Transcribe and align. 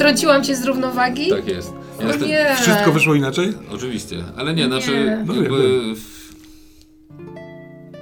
Wytrąciłam 0.00 0.44
cię 0.44 0.56
z 0.56 0.64
równowagi? 0.64 1.30
Tak 1.30 1.48
jest. 1.48 1.72
Ja 2.00 2.06
jestem... 2.06 2.28
nie. 2.28 2.56
Wszystko 2.60 2.92
wyszło 2.92 3.14
inaczej? 3.14 3.52
Oczywiście, 3.70 4.24
ale 4.36 4.54
nie, 4.54 4.66
znaczy 4.66 4.90
nie. 4.90 5.24
No, 5.26 5.34
jakby... 5.34 5.80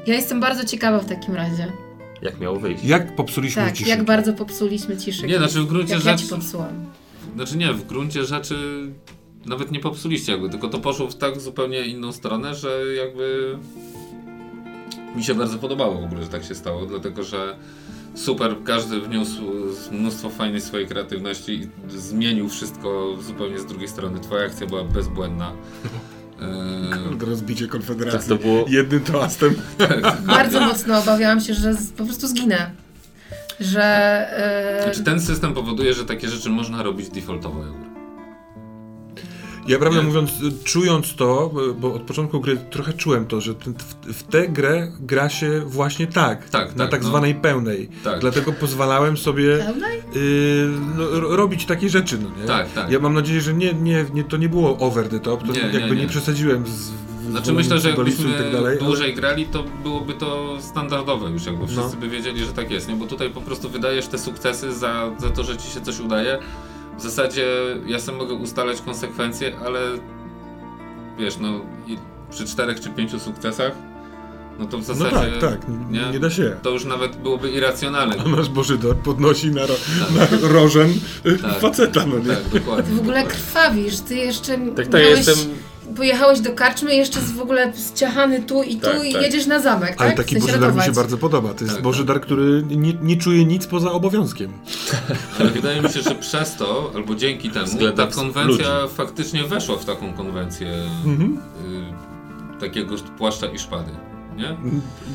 Ja 0.07 0.15
jestem 0.15 0.41
bardzo 0.41 0.65
ciekawa 0.65 0.99
w 0.99 1.07
takim 1.07 1.35
razie. 1.35 1.73
Jak 2.23 2.41
miało 2.41 2.61
wyjść? 2.61 2.85
Jak 2.85 3.17
popsuliśmy 3.17 3.63
tak, 3.63 3.73
ciszę? 3.75 3.91
jak 3.91 4.05
bardzo 4.05 4.33
popsuliśmy 4.33 4.97
ciszę. 4.97 5.27
Nie, 5.27 5.39
znaczy 5.39 5.61
w 5.61 5.67
gruncie 5.67 5.93
jak 5.93 6.03
rzeczy... 6.03 6.23
Ja 6.23 6.29
ci 6.29 6.35
popsułam. 6.35 6.87
Znaczy 7.35 7.57
nie, 7.57 7.73
w 7.73 7.87
gruncie 7.87 8.25
rzeczy 8.25 8.57
nawet 9.47 9.71
nie 9.71 9.81
popsuliście 9.81 10.33
jakby, 10.33 10.51
tylko 10.51 10.69
to 10.69 10.79
poszło 10.79 11.07
w 11.09 11.17
tak 11.17 11.41
zupełnie 11.41 11.87
inną 11.87 12.13
stronę, 12.13 12.55
że 12.55 12.81
jakby 12.97 13.57
mi 15.17 15.25
się 15.25 15.35
bardzo 15.35 15.59
podobało 15.59 16.01
w 16.01 16.05
ogóle, 16.05 16.23
że 16.23 16.29
tak 16.29 16.45
się 16.45 16.55
stało, 16.55 16.87
dlatego 16.87 17.23
że 17.23 17.57
super, 18.19 18.57
każdy 18.65 19.01
wniósł 19.01 19.43
mnóstwo 19.91 20.31
fajnej 20.31 20.61
swojej 20.61 20.87
kreatywności 20.87 21.53
i 21.53 21.69
zmienił 21.99 22.49
wszystko 22.49 23.17
zupełnie 23.23 23.59
z 23.59 23.67
drugiej 23.67 23.89
strony. 23.89 24.21
Twoja 24.21 24.47
akcja 24.47 24.67
była 24.67 24.85
bezbłędna. 24.85 25.53
Rozbicie 27.31 27.69
Konfederacji 27.69 28.29
tak 28.29 28.39
to 28.39 28.45
było... 28.45 28.65
jednym 28.69 29.01
toastem. 29.01 29.55
Tak. 29.79 30.21
Bardzo 30.23 30.61
mocno 30.61 30.99
obawiałam 30.99 31.41
się, 31.41 31.55
że 31.55 31.75
po 31.97 32.05
prostu 32.05 32.29
zginę. 32.29 32.71
Że. 33.61 34.29
Yy... 34.77 34.83
Znaczy 34.83 35.05
ten 35.05 35.21
system 35.21 35.55
powoduje, 35.55 35.95
że 35.95 36.05
takie 36.05 36.29
rzeczy 36.29 36.51
można 36.51 36.83
robić 36.83 37.09
defaultowo. 37.09 37.65
Ja 39.69 39.79
prawdę 39.79 40.03
mówiąc, 40.03 40.31
czując 40.65 41.15
to, 41.15 41.51
bo 41.81 41.95
od 41.95 42.03
początku 42.03 42.41
gry 42.41 42.57
trochę 42.71 42.93
czułem 42.93 43.27
to, 43.27 43.41
że 43.41 43.55
ten, 43.55 43.75
w, 43.75 44.13
w 44.13 44.23
tę 44.23 44.49
grę 44.49 44.93
gra 45.01 45.29
się 45.29 45.61
właśnie 45.67 46.07
tak, 46.07 46.49
tak 46.49 46.77
na 46.77 46.85
tak, 46.85 46.91
tak 46.91 47.03
no. 47.03 47.09
zwanej 47.09 47.35
pełnej. 47.35 47.89
Tak. 48.05 48.21
Dlatego 48.21 48.53
pozwalałem 48.53 49.17
sobie 49.17 49.69
y, 50.17 50.69
no, 50.97 51.37
robić 51.37 51.67
takie 51.67 51.89
rzeczy. 51.89 52.19
No, 52.19 52.41
nie? 52.41 52.47
Tak, 52.47 52.73
tak. 52.73 52.91
Ja 52.91 52.99
mam 52.99 53.15
nadzieję, 53.15 53.41
że 53.41 53.55
nie, 53.55 53.75
nie, 53.75 54.05
nie, 54.15 54.25
to 54.25 54.37
nie 54.37 54.49
było 54.49 54.79
over 54.79 55.09
the 55.09 55.21
top, 55.21 55.47
to 55.47 55.53
nie, 55.53 55.61
jakby 55.61 55.81
nie, 55.81 55.91
nie. 55.91 56.03
nie 56.03 56.09
przesadziłem 56.09 56.67
z 56.67 56.91
znaczy 57.31 57.53
myślę, 57.53 57.79
że 57.79 57.91
jakbyśmy 57.91 58.39
tak 58.39 58.53
dalej, 58.53 58.79
dłużej 58.79 59.07
ale... 59.07 59.15
grali, 59.15 59.47
to 59.47 59.65
byłoby 59.83 60.15
to 60.15 60.59
standardowe 60.61 61.31
już, 61.31 61.47
jakby 61.47 61.67
wszyscy 61.67 61.95
no. 61.95 62.01
by 62.01 62.09
wiedzieli, 62.09 62.45
że 62.45 62.53
tak 62.53 62.71
jest, 62.71 62.89
nie? 62.89 62.95
Bo 62.95 63.07
tutaj 63.07 63.31
po 63.31 63.41
prostu 63.41 63.69
wydajesz 63.71 64.07
te 64.07 64.19
sukcesy 64.19 64.75
za, 64.75 65.11
za 65.19 65.31
to, 65.31 65.45
że 65.45 65.57
ci 65.57 65.69
się 65.69 65.81
coś 65.81 66.01
udaje. 66.01 66.39
W 66.99 67.03
zasadzie 67.03 67.47
ja 67.87 67.99
sam 67.99 68.17
mogę 68.17 68.35
ustalać 68.35 68.81
konsekwencje, 68.81 69.53
ale 69.67 69.81
wiesz, 71.19 71.39
no 71.39 71.61
przy 72.31 72.45
czterech 72.45 72.81
czy 72.81 72.91
pięciu 72.91 73.19
sukcesach, 73.19 73.73
no 74.59 74.67
to 74.67 74.79
w 74.79 74.89
no 74.89 74.95
zasadzie... 74.95 75.31
No 75.35 75.41
tak, 75.41 75.51
tak, 75.51 75.69
nie, 75.91 76.11
nie 76.13 76.21
da 76.21 76.31
się. 76.31 76.57
To 76.63 76.71
już 76.71 76.85
nawet 76.85 77.17
byłoby 77.17 77.51
irracjonalne. 77.51 78.17
A 78.27 78.29
nasz 78.29 78.49
Bożydar 78.49 78.97
podnosi 78.97 79.51
na, 79.51 79.67
ro, 79.67 79.75
tak. 80.19 80.43
na 80.43 80.49
rożen 80.49 80.93
tak. 81.43 81.61
faceta, 81.61 82.07
no 82.07 82.19
nie? 82.19 82.25
Tak, 82.29 82.49
dokładnie. 82.49 82.85
Ty 82.85 82.97
w 82.97 83.01
ogóle 83.01 83.25
krwawisz, 83.25 84.01
ty 84.01 84.17
jeszcze 84.17 84.59
Tak, 84.77 84.87
to 84.87 84.99
miałeś... 84.99 85.27
jestem 85.27 85.55
pojechałeś 85.99 86.41
do 86.41 86.53
karczmy, 86.53 86.95
jeszcze 86.95 87.21
w 87.21 87.41
ogóle 87.41 87.73
zciachany 87.75 88.43
tu 88.43 88.63
i 88.63 88.77
tu 88.77 88.81
tak, 88.81 89.05
i 89.05 89.13
tak. 89.13 89.23
jedziesz 89.23 89.47
na 89.47 89.61
zamek, 89.61 89.95
Ale 89.99 90.09
tak? 90.09 90.17
taki 90.17 90.41
Bożydar 90.41 90.75
mi 90.75 90.83
się 90.83 90.93
bardzo 90.93 91.19
podoba. 91.19 91.55
To 91.55 91.65
jest 91.65 91.75
tak, 91.75 91.85
Bożydar, 91.85 92.21
który 92.21 92.63
nie, 92.71 92.93
nie, 93.03 93.17
czuje 93.17 93.45
nic 93.45 93.67
poza 93.67 93.93
obowiązkiem. 93.93 94.53
Ale 95.41 95.51
wydaje 95.51 95.83
mi 95.83 95.89
się, 95.89 96.03
że 96.03 96.15
przez 96.15 96.57
to, 96.57 96.93
albo 96.95 97.15
dzięki 97.15 97.51
temu, 97.51 97.67
ta 97.97 98.07
konwencja 98.07 98.81
ludzi. 98.83 98.95
faktycznie 98.95 99.45
weszła 99.45 99.77
w 99.77 99.85
taką 99.85 100.13
konwencję 100.13 100.75
mhm. 101.07 101.39
y, 102.57 102.61
takiego 102.61 102.97
płaszcza 103.19 103.47
i 103.47 103.59
szpady 103.59 103.91
nie? 104.39 104.57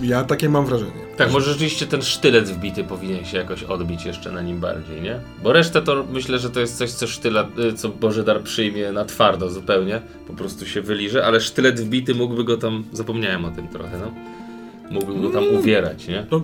Ja 0.01 0.23
takie 0.23 0.49
mam 0.49 0.65
wrażenie. 0.65 0.91
Tak, 1.17 1.31
może 1.31 1.51
rzeczywiście 1.51 1.87
ten 1.87 2.01
sztylet 2.01 2.49
wbity 2.49 2.83
powinien 2.83 3.25
się 3.25 3.37
jakoś 3.37 3.63
odbić 3.63 4.05
jeszcze 4.05 4.31
na 4.31 4.41
nim 4.41 4.59
bardziej, 4.59 5.01
nie? 5.01 5.19
Bo 5.43 5.53
resztę 5.53 5.81
to 5.81 6.05
myślę, 6.11 6.39
że 6.39 6.49
to 6.49 6.59
jest 6.59 6.77
coś, 6.77 6.91
co 6.91 7.07
sztylet, 7.07 7.59
y, 7.59 7.73
co 7.73 7.89
Bożydar 7.89 8.41
przyjmie 8.41 8.91
na 8.91 9.05
twardo 9.05 9.49
zupełnie, 9.49 10.01
po 10.27 10.33
prostu 10.33 10.65
się 10.65 10.81
wyliże, 10.81 11.25
ale 11.25 11.41
sztylet 11.41 11.79
wbity 11.79 12.15
mógłby 12.15 12.43
go 12.43 12.57
tam, 12.57 12.83
zapomniałem 12.91 13.45
o 13.45 13.51
tym 13.51 13.67
trochę, 13.67 13.99
no 13.99 14.11
mógłby 14.91 15.21
go 15.21 15.29
tam 15.29 15.43
uwierać, 15.59 16.07
nie? 16.07 16.25
No, 16.31 16.41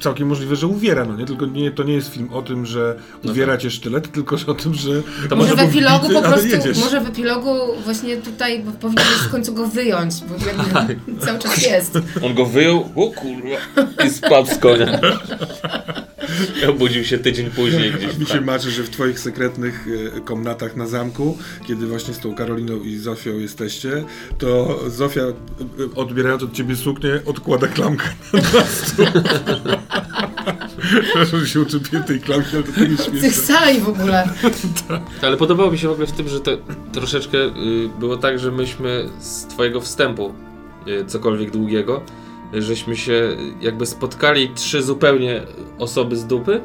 całkiem 0.00 0.28
możliwe, 0.28 0.56
że 0.56 0.66
uwiera, 0.66 1.04
no 1.04 1.16
nie? 1.16 1.26
Tylko 1.26 1.46
nie, 1.46 1.70
to 1.70 1.82
nie 1.82 1.94
jest 1.94 2.14
film 2.14 2.28
o 2.32 2.42
tym, 2.42 2.66
że 2.66 2.96
no 3.24 3.32
uwiera 3.32 3.52
tak. 3.52 3.62
cię 3.62 3.70
sztylet, 3.70 4.12
tylko 4.12 4.36
o 4.46 4.54
tym, 4.54 4.74
że... 4.74 5.02
To 5.28 5.36
może 5.36 5.56
w 5.56 5.58
epilogu 5.58 6.08
bity, 6.08 6.22
po 6.22 6.28
prostu, 6.28 6.80
może 6.80 7.00
w 7.00 7.06
epilogu 7.06 7.50
właśnie 7.84 8.16
tutaj 8.16 8.64
powinieneś 8.80 9.18
w 9.28 9.30
końcu 9.30 9.54
go 9.54 9.66
wyjąć, 9.66 10.14
bo 10.28 10.46
jakby 10.46 10.72
tak. 10.72 11.26
cały 11.26 11.38
czas 11.38 11.62
jest. 11.66 11.98
On 12.22 12.34
go 12.34 12.46
wyjął, 12.46 12.90
o 12.96 13.10
kurwa, 13.10 13.86
i 14.06 14.10
spadł 14.10 14.48
z 14.48 14.58
konia. 14.58 15.00
Obudził 16.68 17.04
się 17.04 17.18
tydzień 17.18 17.50
później 17.50 17.92
gdzieś. 17.92 18.18
Mi 18.18 18.26
się 18.26 18.40
marzy, 18.40 18.70
że 18.70 18.82
w 18.82 18.90
twoich 18.90 19.20
sekretnych 19.20 19.86
e, 20.16 20.20
komnatach 20.20 20.76
na 20.76 20.86
zamku, 20.86 21.38
kiedy 21.66 21.86
właśnie 21.86 22.14
z 22.14 22.18
tą 22.18 22.34
Karoliną 22.34 22.80
i 22.80 22.96
Zofią 22.96 23.38
jesteście, 23.38 24.04
to 24.38 24.80
Zofia 24.90 25.22
odbierając 25.94 26.42
od 26.42 26.52
ciebie 26.52 26.76
suknię 26.76 27.10
odkłada 27.26 27.68
klamkę 27.74 28.04
na 28.32 28.64
stół. 28.64 29.06
Że 31.40 31.46
się 31.46 31.60
uczepię 31.60 32.00
tej 32.00 32.20
klamki, 32.20 32.48
ale 32.56 32.62
to 32.62 32.80
nie 32.80 32.86
śmieszne. 32.86 33.20
Tych 33.20 33.34
sali 33.34 33.80
w 33.80 33.88
ogóle. 33.88 34.28
tak. 34.88 35.02
Ale 35.22 35.36
podobało 35.36 35.70
mi 35.70 35.78
się 35.78 35.88
w 35.88 35.92
ogóle 35.92 36.06
w 36.06 36.12
tym, 36.12 36.28
że 36.28 36.40
to 36.40 36.50
troszeczkę 36.92 37.38
y, 37.38 37.50
było 37.98 38.16
tak, 38.16 38.38
że 38.38 38.50
myśmy 38.50 39.08
z 39.18 39.46
twojego 39.46 39.80
wstępu 39.80 40.34
y, 40.88 41.04
cokolwiek 41.06 41.50
długiego 41.50 42.02
żeśmy 42.60 42.96
się 42.96 43.36
jakby 43.60 43.86
spotkali 43.86 44.48
trzy 44.54 44.82
zupełnie 44.82 45.42
osoby 45.78 46.16
z 46.16 46.26
dupy 46.26 46.60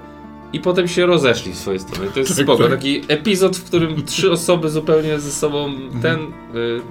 i 0.54 0.60
potem 0.60 0.88
się 0.88 1.06
rozeszli 1.06 1.54
z 1.54 1.58
swojej 1.58 1.80
strony. 1.80 2.12
To 2.12 2.20
jest 2.20 2.36
tak, 2.36 2.46
spoko. 2.46 2.64
Tak. 2.64 2.72
Taki 2.72 3.02
epizod, 3.08 3.58
w 3.58 3.64
którym 3.64 4.06
trzy 4.06 4.32
osoby 4.32 4.70
zupełnie 4.70 5.20
ze 5.20 5.32
sobą 5.32 5.74
ten 6.02 6.20
y, 6.20 6.58
y, 6.58 6.82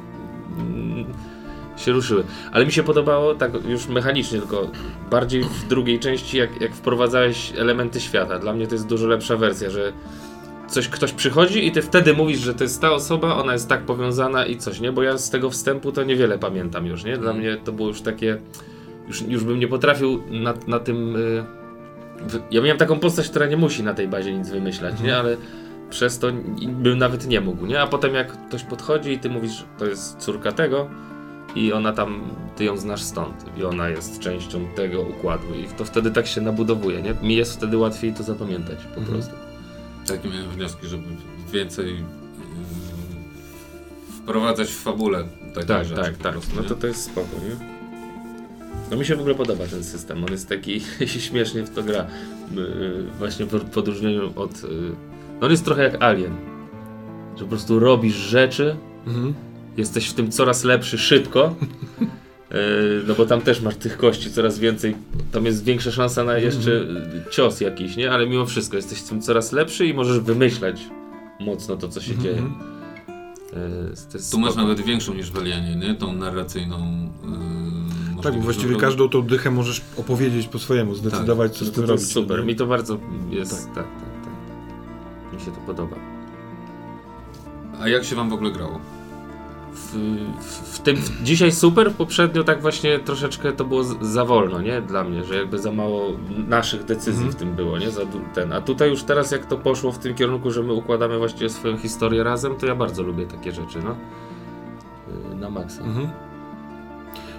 się 1.77 1.93
ruszyły. 1.93 2.25
Ale 2.53 2.67
mi 2.67 2.73
się 2.73 2.83
podobało, 2.83 3.35
tak 3.35 3.53
już 3.69 3.89
mechanicznie, 3.89 4.39
tylko 4.39 4.69
bardziej 5.11 5.43
w 5.43 5.69
drugiej 5.69 5.99
części, 5.99 6.39
jak, 6.39 6.61
jak 6.61 6.75
wprowadzałeś 6.75 7.53
elementy 7.57 8.01
świata. 8.01 8.39
Dla 8.39 8.53
mnie 8.53 8.67
to 8.67 8.75
jest 8.75 8.87
dużo 8.87 9.07
lepsza 9.07 9.37
wersja, 9.37 9.71
że 9.71 9.93
coś 10.69 10.89
ktoś 10.89 11.13
przychodzi 11.13 11.67
i 11.67 11.73
ty 11.73 11.83
wtedy 11.83 12.15
mówisz, 12.15 12.39
że 12.39 12.55
to 12.55 12.65
jest 12.65 12.81
ta 12.81 12.93
osoba, 12.93 13.35
ona 13.35 13.53
jest 13.53 13.69
tak 13.69 13.83
powiązana 13.83 14.47
i 14.47 14.57
coś, 14.57 14.81
nie? 14.81 14.93
Bo 14.93 15.03
ja 15.03 15.19
z 15.19 15.31
tego 15.31 15.51
wstępu 15.51 15.93
to 15.93 16.05
niewiele 16.05 16.39
pamiętam 16.39 16.87
już, 16.87 17.05
nie? 17.05 17.17
Dla 17.17 17.31
mhm. 17.31 17.39
mnie 17.39 17.57
to 17.65 17.73
było 17.73 17.89
już 17.89 18.01
takie 18.01 18.39
już, 19.09 19.23
już 19.23 19.45
bym 19.45 19.59
nie 19.59 19.69
potrafił 19.69 20.23
na, 20.31 20.55
na 20.67 20.79
tym. 20.79 21.17
Y, 21.17 21.45
ja 22.51 22.63
miałem 22.63 22.79
taką 22.79 22.99
postać, 22.99 23.29
która 23.29 23.47
nie 23.47 23.57
musi 23.57 23.83
na 23.83 23.95
tej 23.95 24.09
bazie 24.09 24.33
nic 24.33 24.51
wymyślać, 24.51 24.91
mhm. 24.91 25.09
nie? 25.09 25.17
Ale 25.17 25.37
przez 25.91 26.19
to 26.19 26.27
bym 26.69 26.99
nawet 26.99 27.27
nie 27.27 27.41
mógł, 27.41 27.67
nie? 27.67 27.81
A 27.81 27.87
potem 27.87 28.15
jak 28.15 28.47
ktoś 28.49 28.63
podchodzi 28.63 29.13
i 29.13 29.19
ty 29.19 29.31
mówisz, 29.31 29.65
to 29.79 29.87
jest 29.87 30.19
córka 30.19 30.53
tego 30.53 30.89
i 31.57 31.73
ona 31.73 31.93
tam, 31.93 32.21
ty 32.57 32.65
ją 32.65 32.77
znasz 32.77 33.03
stąd 33.03 33.45
i 33.59 33.65
ona 33.65 33.89
jest 33.89 34.19
częścią 34.19 34.67
tego 34.75 35.03
układu 35.03 35.55
i 35.55 35.79
to 35.79 35.85
wtedy 35.85 36.11
tak 36.11 36.27
się 36.27 36.41
nabudowuje, 36.41 37.03
nie? 37.03 37.15
Mi 37.23 37.37
jest 37.37 37.53
wtedy 37.53 37.77
łatwiej 37.77 38.15
to 38.15 38.23
zapamiętać 38.23 38.79
po 38.95 39.01
mhm. 39.01 39.07
prostu. 39.07 39.35
Takie 40.07 40.29
miałem 40.29 40.51
wnioski, 40.51 40.87
żeby 40.87 41.05
więcej 41.53 41.95
yy, 41.95 42.01
wprowadzać 44.23 44.69
w 44.69 44.77
fabule 44.77 45.25
takie 45.55 45.67
tak, 45.67 45.87
rzeczy. 45.87 46.03
Tak, 46.03 46.17
tak. 46.17 46.35
No 46.57 46.63
to 46.63 46.75
to 46.75 46.87
jest 46.87 47.05
spoko, 47.05 47.37
nie? 47.49 47.77
No 48.91 48.97
mi 48.97 49.05
się 49.05 49.17
w 49.17 49.21
ogóle 49.21 49.35
podoba 49.35 49.67
ten 49.67 49.85
system. 49.85 50.25
On 50.25 50.31
jest 50.31 50.49
taki 50.49 50.81
śmiesznie 51.29 51.63
w 51.63 51.75
to 51.75 51.83
gra. 51.83 52.07
Y, 52.57 53.05
właśnie 53.19 53.47
w 53.47 53.79
odróżnieniu 53.79 54.33
od. 54.37 54.65
Y, 54.65 54.69
no 55.41 55.47
on 55.47 55.51
jest 55.51 55.65
trochę 55.65 55.83
jak 55.83 56.03
Alien. 56.03 56.33
Że 57.37 57.45
po 57.45 57.51
prostu 57.51 57.79
robisz 57.79 58.15
rzeczy, 58.15 58.77
mhm. 59.07 59.35
Jesteś 59.77 60.09
w 60.09 60.15
tym 60.15 60.31
coraz 60.31 60.65
lepszy 60.65 60.99
szybko. 60.99 61.55
Y, 62.53 63.03
no 63.09 63.15
bo 63.15 63.27
tam 63.27 63.41
też 63.41 63.61
masz 63.61 63.77
tych 63.77 63.99
kości 63.99 64.31
coraz 64.31 64.59
więcej. 64.59 64.97
Tam 65.33 65.47
jest 65.47 65.65
większa 65.65 65.91
szansa 65.91 66.25
na 66.25 66.39
jeszcze 66.39 66.81
mhm. 66.81 67.23
cios 67.31 67.61
jakiś, 67.61 67.97
nie? 67.97 68.11
Ale 68.11 68.27
mimo 68.27 68.47
wszystko 68.47 68.77
jesteś 68.77 68.99
w 68.99 69.09
tym 69.09 69.23
coraz 69.23 69.53
lepszy 69.53 69.87
i 69.87 69.95
możesz 69.95 70.21
wymyślać 70.21 70.81
mocno 71.41 71.77
to, 71.77 71.89
co 71.89 72.01
się 72.01 72.13
mhm. 72.13 72.23
dzieje. 72.23 72.43
tu 74.31 74.39
masz 74.39 74.55
nawet 74.55 74.81
większą 74.81 75.15
niż 75.15 75.31
w 75.31 75.39
Alienie, 75.39 75.77
nie? 75.77 75.95
Tą 75.95 76.13
narracyjną. 76.13 77.07
Tak, 78.23 78.41
właściwie 78.41 78.77
każdą 78.77 79.09
tą 79.09 79.23
dychę 79.23 79.51
możesz 79.51 79.81
opowiedzieć 79.97 80.49
po 80.49 80.59
swojemu, 80.59 80.95
zdecydować 80.95 81.53
tak. 81.53 81.59
co 81.59 81.65
z 81.65 81.73
tym 81.73 81.85
robić. 81.85 82.13
Super, 82.13 82.45
mi 82.45 82.57
to 82.57 82.67
bardzo 82.67 82.99
jest, 83.31 83.67
tak. 83.67 83.75
tak, 83.75 83.85
tak, 83.85 84.25
tak. 84.25 85.35
Mi 85.35 85.41
się 85.41 85.51
to 85.51 85.59
podoba. 85.67 85.97
A 87.81 87.89
jak 87.89 88.05
się 88.05 88.17
wam 88.17 88.31
w 88.31 88.33
ogóle 88.33 88.51
grało? 88.51 88.96
W, 89.77 89.97
w, 90.75 90.79
tym 90.79 90.97
dzisiaj 91.23 91.53
super, 91.53 91.93
poprzednio 91.93 92.45
tak 92.45 92.63
właśnie 92.63 92.99
troszeczkę 92.99 93.53
to 93.53 93.65
było 93.65 93.85
za 93.85 94.25
wolno, 94.25 94.61
nie? 94.61 94.81
Dla 94.81 95.05
mnie, 95.05 95.25
że 95.25 95.35
jakby 95.35 95.59
za 95.59 95.73
mało 95.73 96.13
naszych 96.49 96.85
decyzji 96.85 97.25
mhm. 97.25 97.33
w 97.33 97.37
tym 97.37 97.55
było, 97.55 97.79
nie? 97.79 97.91
Za 97.91 98.03
ten. 98.35 98.53
A 98.53 98.61
tutaj 98.61 98.91
już 98.91 99.03
teraz 99.03 99.31
jak 99.31 99.47
to 99.47 99.57
poszło 99.57 99.93
w 99.93 99.99
tym 99.99 100.15
kierunku, 100.15 100.51
że 100.51 100.63
my 100.63 100.73
układamy 100.73 101.19
właściwie 101.19 101.51
swoją 101.51 101.79
historię 101.79 102.25
razem, 102.25 102.57
to 102.57 102.67
ja 102.67 102.75
bardzo 102.75 103.03
lubię 103.03 103.27
takie 103.27 103.53
rzeczy, 103.53 103.79
no. 103.85 103.97
Y, 105.33 105.35
na 105.35 105.51
maksa. 105.51 105.83
Mhm. 105.83 106.09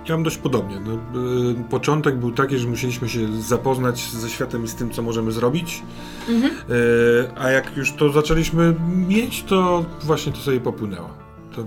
Ja 0.08 0.16
mam 0.16 0.24
dość 0.24 0.38
podobnie. 0.38 0.80
No, 0.80 0.94
y, 0.94 1.64
początek 1.70 2.18
był 2.18 2.32
taki, 2.32 2.58
że 2.58 2.68
musieliśmy 2.68 3.10
się 3.10 3.42
zapoznać 3.42 4.00
ze 4.00 4.30
światem 4.30 4.64
i 4.64 4.68
z 4.68 4.76
tym, 4.76 4.92
co 4.92 5.02
możemy 5.02 5.32
zrobić. 5.32 5.84
Mhm. 6.30 6.54
Y, 6.54 7.32
a 7.38 7.50
jak 7.50 7.78
już 7.78 7.94
to 7.94 8.10
zaczęliśmy 8.10 8.76
mieć, 9.08 9.44
to 9.44 9.86
właśnie 10.04 10.32
to 10.32 10.38
sobie 10.38 10.60
popłynęło. 10.60 11.27
To, 11.58 11.66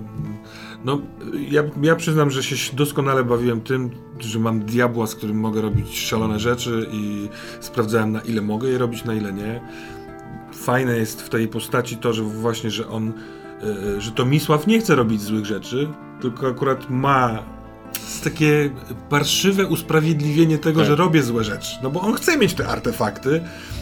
no, 0.85 1.01
ja, 1.49 1.63
ja 1.81 1.95
przyznam, 1.95 2.31
że 2.31 2.43
się 2.43 2.75
doskonale 2.75 3.23
bawiłem 3.23 3.61
tym, 3.61 3.89
że 4.19 4.39
mam 4.39 4.59
diabła, 4.59 5.07
z 5.07 5.15
którym 5.15 5.39
mogę 5.39 5.61
robić 5.61 5.99
szalone 5.99 6.39
rzeczy 6.39 6.87
i 6.91 7.29
sprawdzałem 7.59 8.11
na 8.11 8.21
ile 8.21 8.41
mogę 8.41 8.69
je 8.69 8.77
robić, 8.77 9.03
na 9.03 9.13
ile 9.13 9.33
nie. 9.33 9.61
Fajne 10.53 10.97
jest 10.97 11.21
w 11.21 11.29
tej 11.29 11.47
postaci 11.47 11.97
to, 11.97 12.13
że 12.13 12.23
właśnie, 12.23 12.71
że 12.71 12.87
on, 12.87 13.13
y, 13.97 14.01
że 14.01 14.11
to 14.11 14.25
Misław 14.25 14.67
nie 14.67 14.79
chce 14.79 14.95
robić 14.95 15.21
złych 15.21 15.45
rzeczy, 15.45 15.87
tylko 16.21 16.47
akurat 16.47 16.89
ma 16.89 17.43
takie 18.23 18.69
parszywe 19.09 19.67
usprawiedliwienie 19.67 20.57
tego, 20.57 20.79
tak. 20.79 20.89
że 20.89 20.95
robię 20.95 21.23
złe 21.23 21.43
rzeczy. 21.43 21.75
No 21.83 21.89
bo 21.89 22.01
on 22.01 22.13
chce 22.13 22.37
mieć 22.37 22.53
te 22.53 22.67
artefakty. 22.67 23.41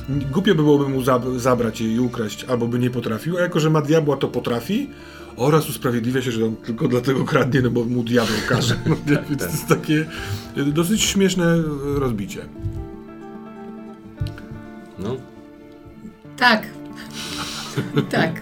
Głupio 0.10 0.56
by 0.56 0.64
byłoby 0.64 0.90
mu 0.90 1.02
zabrać 1.40 1.82
je 1.82 1.94
i 1.94 2.00
ukraść, 2.00 2.44
albo 2.44 2.68
by 2.68 2.80
nie 2.80 2.90
potrafił, 2.90 3.38
a 3.38 3.42
jako, 3.42 3.60
że 3.60 3.70
ma 3.70 3.82
diabła, 3.82 4.18
to 4.18 4.28
potrafi. 4.28 4.90
Oraz 5.38 5.70
usprawiedliwia 5.70 6.22
się, 6.22 6.32
że 6.32 6.46
on 6.46 6.56
tylko 6.56 6.88
dlatego 6.88 7.26
kradnie, 7.26 7.62
no 7.62 7.70
bo 7.70 7.86
mu 7.86 8.04
diabeł 8.04 8.36
każe. 8.50 8.76
No, 8.86 8.96
tak, 8.96 9.28
Więc 9.28 9.30
tak. 9.30 9.38
to 9.40 9.46
jest 9.46 9.68
takie 9.68 10.06
dosyć 10.72 11.02
śmieszne 11.02 11.64
rozbicie. 11.96 12.40
No. 15.00 15.16
Tak. 16.38 16.68
tak. 18.10 18.42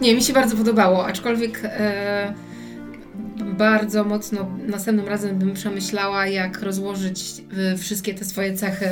Nie, 0.00 0.14
mi 0.14 0.22
się 0.22 0.32
bardzo 0.32 0.56
podobało, 0.56 1.06
aczkolwiek 1.06 1.60
e, 1.64 2.34
bardzo 3.58 4.04
mocno 4.04 4.46
następnym 4.66 5.08
razem 5.08 5.38
bym 5.38 5.54
przemyślała, 5.54 6.26
jak 6.26 6.62
rozłożyć 6.62 7.24
y, 7.74 7.78
wszystkie 7.78 8.14
te 8.14 8.24
swoje 8.24 8.54
cechy, 8.54 8.88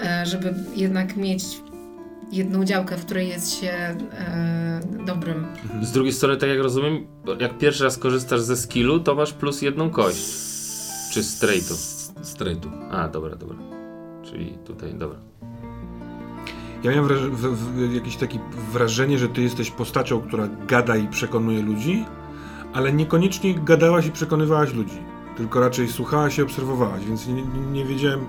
e, 0.00 0.26
żeby 0.26 0.54
jednak 0.76 1.16
mieć 1.16 1.44
jedną 2.32 2.64
działkę, 2.64 2.96
w 2.96 3.04
której 3.04 3.28
jest 3.28 3.60
się 3.60 3.68
e, 3.70 4.80
dobrym. 5.06 5.46
Z 5.82 5.92
drugiej 5.92 6.12
strony, 6.12 6.36
tak 6.36 6.48
jak 6.48 6.58
rozumiem, 6.58 7.06
jak 7.40 7.58
pierwszy 7.58 7.84
raz 7.84 7.98
korzystasz 7.98 8.40
ze 8.40 8.56
skillu, 8.56 9.00
to 9.00 9.14
masz 9.14 9.32
plus 9.32 9.62
jedną 9.62 9.90
kość. 9.90 10.26
Czy 11.12 11.22
straightu? 11.22 11.74
Straightu. 12.22 12.68
A, 12.90 13.08
dobra, 13.08 13.36
dobra. 13.36 13.56
Czyli 14.22 14.58
tutaj, 14.64 14.94
dobra. 14.94 15.18
Ja 16.84 16.90
miałem 16.90 17.08
wraż- 17.08 17.30
w, 17.30 17.56
w, 17.56 17.94
jakieś 17.94 18.16
takie 18.16 18.38
wrażenie, 18.72 19.18
że 19.18 19.28
ty 19.28 19.42
jesteś 19.42 19.70
postacią, 19.70 20.20
która 20.20 20.48
gada 20.68 20.96
i 20.96 21.08
przekonuje 21.08 21.62
ludzi, 21.62 22.04
ale 22.74 22.92
niekoniecznie 22.92 23.54
gadałaś 23.54 24.06
i 24.06 24.10
przekonywałaś 24.10 24.74
ludzi, 24.74 24.98
tylko 25.36 25.60
raczej 25.60 25.88
słuchałaś 25.88 26.38
i 26.38 26.42
obserwowałaś, 26.42 27.04
więc 27.04 27.26
nie, 27.26 27.42
nie 27.72 27.84
wiedziałem, 27.84 28.26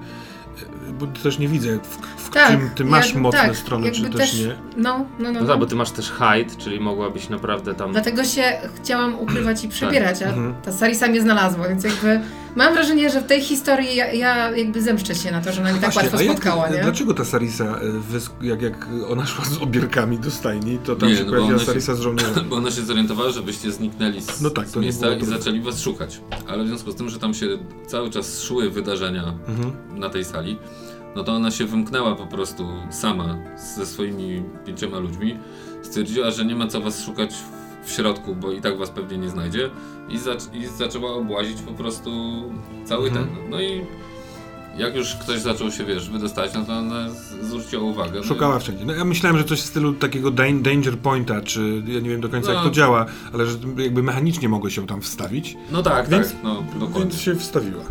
bo 0.99 1.07
też 1.07 1.39
nie 1.39 1.47
widzę, 1.47 1.79
w, 1.79 1.97
w 2.25 2.29
tak, 2.29 2.47
czym 2.47 2.69
ty 2.75 2.85
masz 2.85 3.05
jakby, 3.05 3.21
mocne 3.21 3.39
tak, 3.39 3.57
strony, 3.57 3.91
czy 3.91 4.09
też, 4.09 4.15
też, 4.15 4.39
nie. 4.39 4.55
No, 4.77 4.97
no, 4.97 5.05
no. 5.19 5.31
No, 5.31 5.41
no 5.41 5.47
tak, 5.47 5.59
bo 5.59 5.65
ty 5.65 5.75
masz 5.75 5.91
też 5.91 6.05
hide, 6.05 6.55
czyli 6.57 6.79
mogłabyś 6.79 7.29
naprawdę 7.29 7.73
tam... 7.73 7.91
Dlatego 7.91 8.23
się 8.23 8.43
chciałam 8.75 9.19
ukrywać 9.19 9.63
i 9.63 9.69
przebierać, 9.69 10.19
tak. 10.19 10.27
a 10.27 10.31
mhm. 10.31 10.55
ta 10.61 10.71
Sarisa 10.71 11.07
mnie 11.07 11.21
znalazła, 11.21 11.67
więc 11.67 11.83
jakby 11.83 12.21
mam 12.55 12.73
wrażenie, 12.73 13.09
że 13.09 13.21
w 13.21 13.25
tej 13.25 13.41
historii 13.41 13.95
ja, 13.95 14.13
ja 14.13 14.51
jakby 14.51 14.81
zemszczę 14.81 15.15
się 15.15 15.31
na 15.31 15.41
to, 15.41 15.51
że 15.51 15.61
ona 15.61 15.73
mi 15.73 15.79
tak 15.79 15.95
łatwo 15.95 16.17
spotkała, 16.17 16.69
nie? 16.69 16.77
Dlaczego 16.77 17.13
ta 17.13 17.25
Sarisa, 17.25 17.65
e, 17.65 18.45
jak, 18.45 18.61
jak 18.61 18.87
ona 19.09 19.25
szła 19.25 19.45
z 19.45 19.57
obierkami 19.57 20.19
do 20.19 20.31
stajni, 20.31 20.77
to 20.77 20.95
tam 20.95 21.09
nie, 21.09 21.15
się 21.15 21.23
no 21.23 21.29
pojawiła 21.29 21.59
Sarisa 21.59 21.91
się, 21.91 21.97
z 21.97 22.01
żołnierzem? 22.01 22.45
Bo 22.49 22.55
ona 22.55 22.71
się 22.71 22.81
zorientowała, 22.81 23.31
żebyście 23.31 23.71
zniknęli 23.71 24.21
z, 24.21 24.41
no 24.41 24.49
tak, 24.49 24.67
z 24.67 24.75
miejsca 24.75 25.15
i 25.15 25.25
zaczęli 25.25 25.61
was 25.61 25.81
szukać. 25.81 26.21
Ale 26.47 26.63
w 26.63 26.67
związku 26.67 26.91
z 26.91 26.95
tym, 26.95 27.09
że 27.09 27.19
tam 27.19 27.33
się 27.33 27.47
cały 27.87 28.09
czas 28.09 28.41
szły 28.41 28.69
wydarzenia 28.69 29.33
mhm. 29.47 29.99
na 29.99 30.09
tej 30.09 30.25
sali, 30.25 30.44
no 31.15 31.23
to 31.23 31.33
ona 31.33 31.51
się 31.51 31.65
wymknęła 31.65 32.15
po 32.15 32.27
prostu 32.27 32.67
sama 32.89 33.37
ze 33.75 33.85
swoimi 33.85 34.43
pięcioma 34.65 34.99
ludźmi. 34.99 35.37
Stwierdziła, 35.81 36.31
że 36.31 36.45
nie 36.45 36.55
ma 36.55 36.67
co 36.67 36.81
was 36.81 37.05
szukać 37.05 37.35
w 37.83 37.91
środku, 37.91 38.35
bo 38.35 38.51
i 38.51 38.61
tak 38.61 38.77
was 38.77 38.89
pewnie 38.89 39.17
nie 39.17 39.29
znajdzie. 39.29 39.69
I, 40.09 40.17
zac 40.17 40.49
i 40.53 40.67
zaczęła 40.67 41.13
obłazić 41.13 41.61
po 41.61 41.71
prostu 41.71 42.11
cały 42.85 43.07
mhm. 43.07 43.27
ten. 43.27 43.49
No 43.49 43.61
i 43.61 43.81
jak 44.77 44.95
już 44.95 45.15
ktoś 45.15 45.39
zaczął 45.39 45.71
się, 45.71 45.85
wiesz, 45.85 46.09
wydostać, 46.09 46.53
no 46.53 46.65
to 46.65 46.73
ona 46.73 47.09
zwróciła 47.41 47.83
uwagę. 47.83 48.19
No 48.19 48.23
Szukała 48.23 48.59
wszędzie. 48.59 48.85
No 48.85 48.93
ja 48.93 49.05
myślałem, 49.05 49.37
że 49.37 49.43
coś 49.43 49.61
w 49.61 49.65
stylu 49.65 49.93
takiego 49.93 50.31
danger 50.31 50.97
pointa, 50.97 51.41
czy 51.41 51.83
ja 51.87 51.99
nie 51.99 52.09
wiem 52.09 52.21
do 52.21 52.29
końca 52.29 52.47
no. 52.47 52.53
jak 52.53 52.63
to 52.63 52.69
działa, 52.69 53.05
ale 53.33 53.45
że 53.45 53.57
jakby 53.77 54.03
mechanicznie 54.03 54.49
mogło 54.49 54.69
się 54.69 54.87
tam 54.87 55.01
wstawić. 55.01 55.57
No 55.71 55.83
tak, 55.83 56.09
więc, 56.09 56.31
tak, 56.31 56.43
no 56.43 56.63
dokładnie. 56.73 56.99
Więc 56.99 57.21
się 57.21 57.35
wstawiła. 57.35 57.83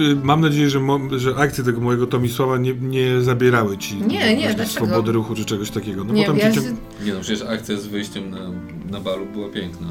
Y, 0.00 0.16
mam 0.22 0.40
nadzieję, 0.40 0.70
że, 0.70 0.80
że 1.16 1.36
akcje 1.36 1.64
tego 1.64 1.80
mojego 1.80 2.06
Tomisława 2.06 2.58
nie, 2.58 2.74
nie 2.74 3.20
zabierały 3.20 3.78
ci 3.78 3.96
nie, 3.96 4.36
nie, 4.36 4.66
swobody 4.66 5.12
ruchu 5.12 5.34
czy 5.34 5.44
czegoś 5.44 5.70
takiego. 5.70 6.04
No, 6.04 6.14
nie, 6.14 6.26
bo 6.26 6.34
ja 6.34 6.54
się... 6.54 6.60
nie 7.04 7.14
no, 7.14 7.20
przecież 7.20 7.48
akcja 7.48 7.76
z 7.76 7.86
wyjściem 7.86 8.30
na, 8.30 8.38
na 8.90 9.00
balu 9.00 9.26
była 9.26 9.48
piękna. 9.48 9.86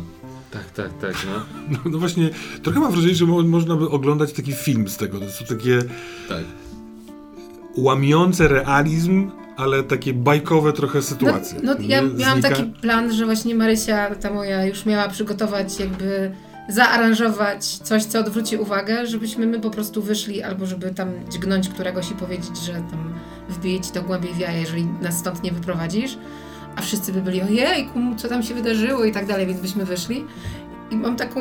Tak, 0.52 0.72
tak, 0.72 0.98
tak, 1.02 1.16
no. 1.26 1.46
no. 1.72 1.92
no. 1.92 1.98
właśnie, 2.00 2.30
trochę 2.64 2.80
mam 2.80 2.92
wrażenie, 2.92 3.16
że 3.16 3.26
mo 3.26 3.44
można 3.44 3.76
by 3.76 3.90
oglądać 3.90 4.34
taki 4.34 4.54
film 4.54 4.88
z 4.88 4.98
tego. 4.98 5.20
To 5.20 5.30
są 5.30 5.46
takie 5.46 5.80
tak. 6.30 6.44
łamiące 7.78 8.48
realizm, 8.48 9.32
ale 9.58 9.84
takie 9.84 10.14
bajkowe 10.14 10.74
trochę 10.74 11.02
sytuacje. 11.02 11.60
No, 11.64 11.74
no 11.74 11.80
ja 11.88 12.02
miałam 12.02 12.42
taki 12.42 12.64
plan, 12.64 13.14
że 13.14 13.26
właśnie 13.26 13.56
Marysia, 13.56 14.16
ta 14.16 14.34
moja, 14.34 14.66
już 14.66 14.86
miała 14.86 15.10
przygotować 15.10 15.80
jakby 15.80 16.32
zaaranżować 16.70 17.66
coś, 17.66 18.04
co 18.04 18.20
odwróci 18.20 18.58
uwagę, 18.58 19.08
żebyśmy 19.08 19.48
my 19.48 19.60
po 19.60 19.70
prostu 19.70 20.02
wyszli, 20.02 20.44
albo 20.44 20.66
żeby 20.66 20.92
tam 20.92 21.10
dźgnąć 21.30 21.70
któregoś 21.70 22.12
i 22.12 22.14
powiedzieć, 22.14 22.58
że 22.58 22.74
tam 22.74 23.14
wbije 23.50 23.80
ci 23.80 23.92
to 23.92 24.02
głębiej 24.02 24.34
w 24.34 24.40
jaje, 24.40 24.60
jeżeli 24.60 24.86
nas 24.86 25.18
stąd 25.18 25.44
nie 25.44 25.52
wyprowadzisz. 25.52 26.18
A 26.76 26.82
wszyscy 26.82 27.14
by 27.14 27.22
byli, 27.22 27.42
ojej, 27.42 27.90
co 28.18 28.28
tam 28.28 28.44
się 28.44 28.54
wydarzyło 28.54 29.06
i 29.06 29.12
tak 29.12 29.26
dalej, 29.26 29.48
więc 29.48 29.62
byśmy 29.62 29.86
wyszli. 29.86 30.26
I 30.92 30.96
mam 30.96 31.16
taką, 31.16 31.40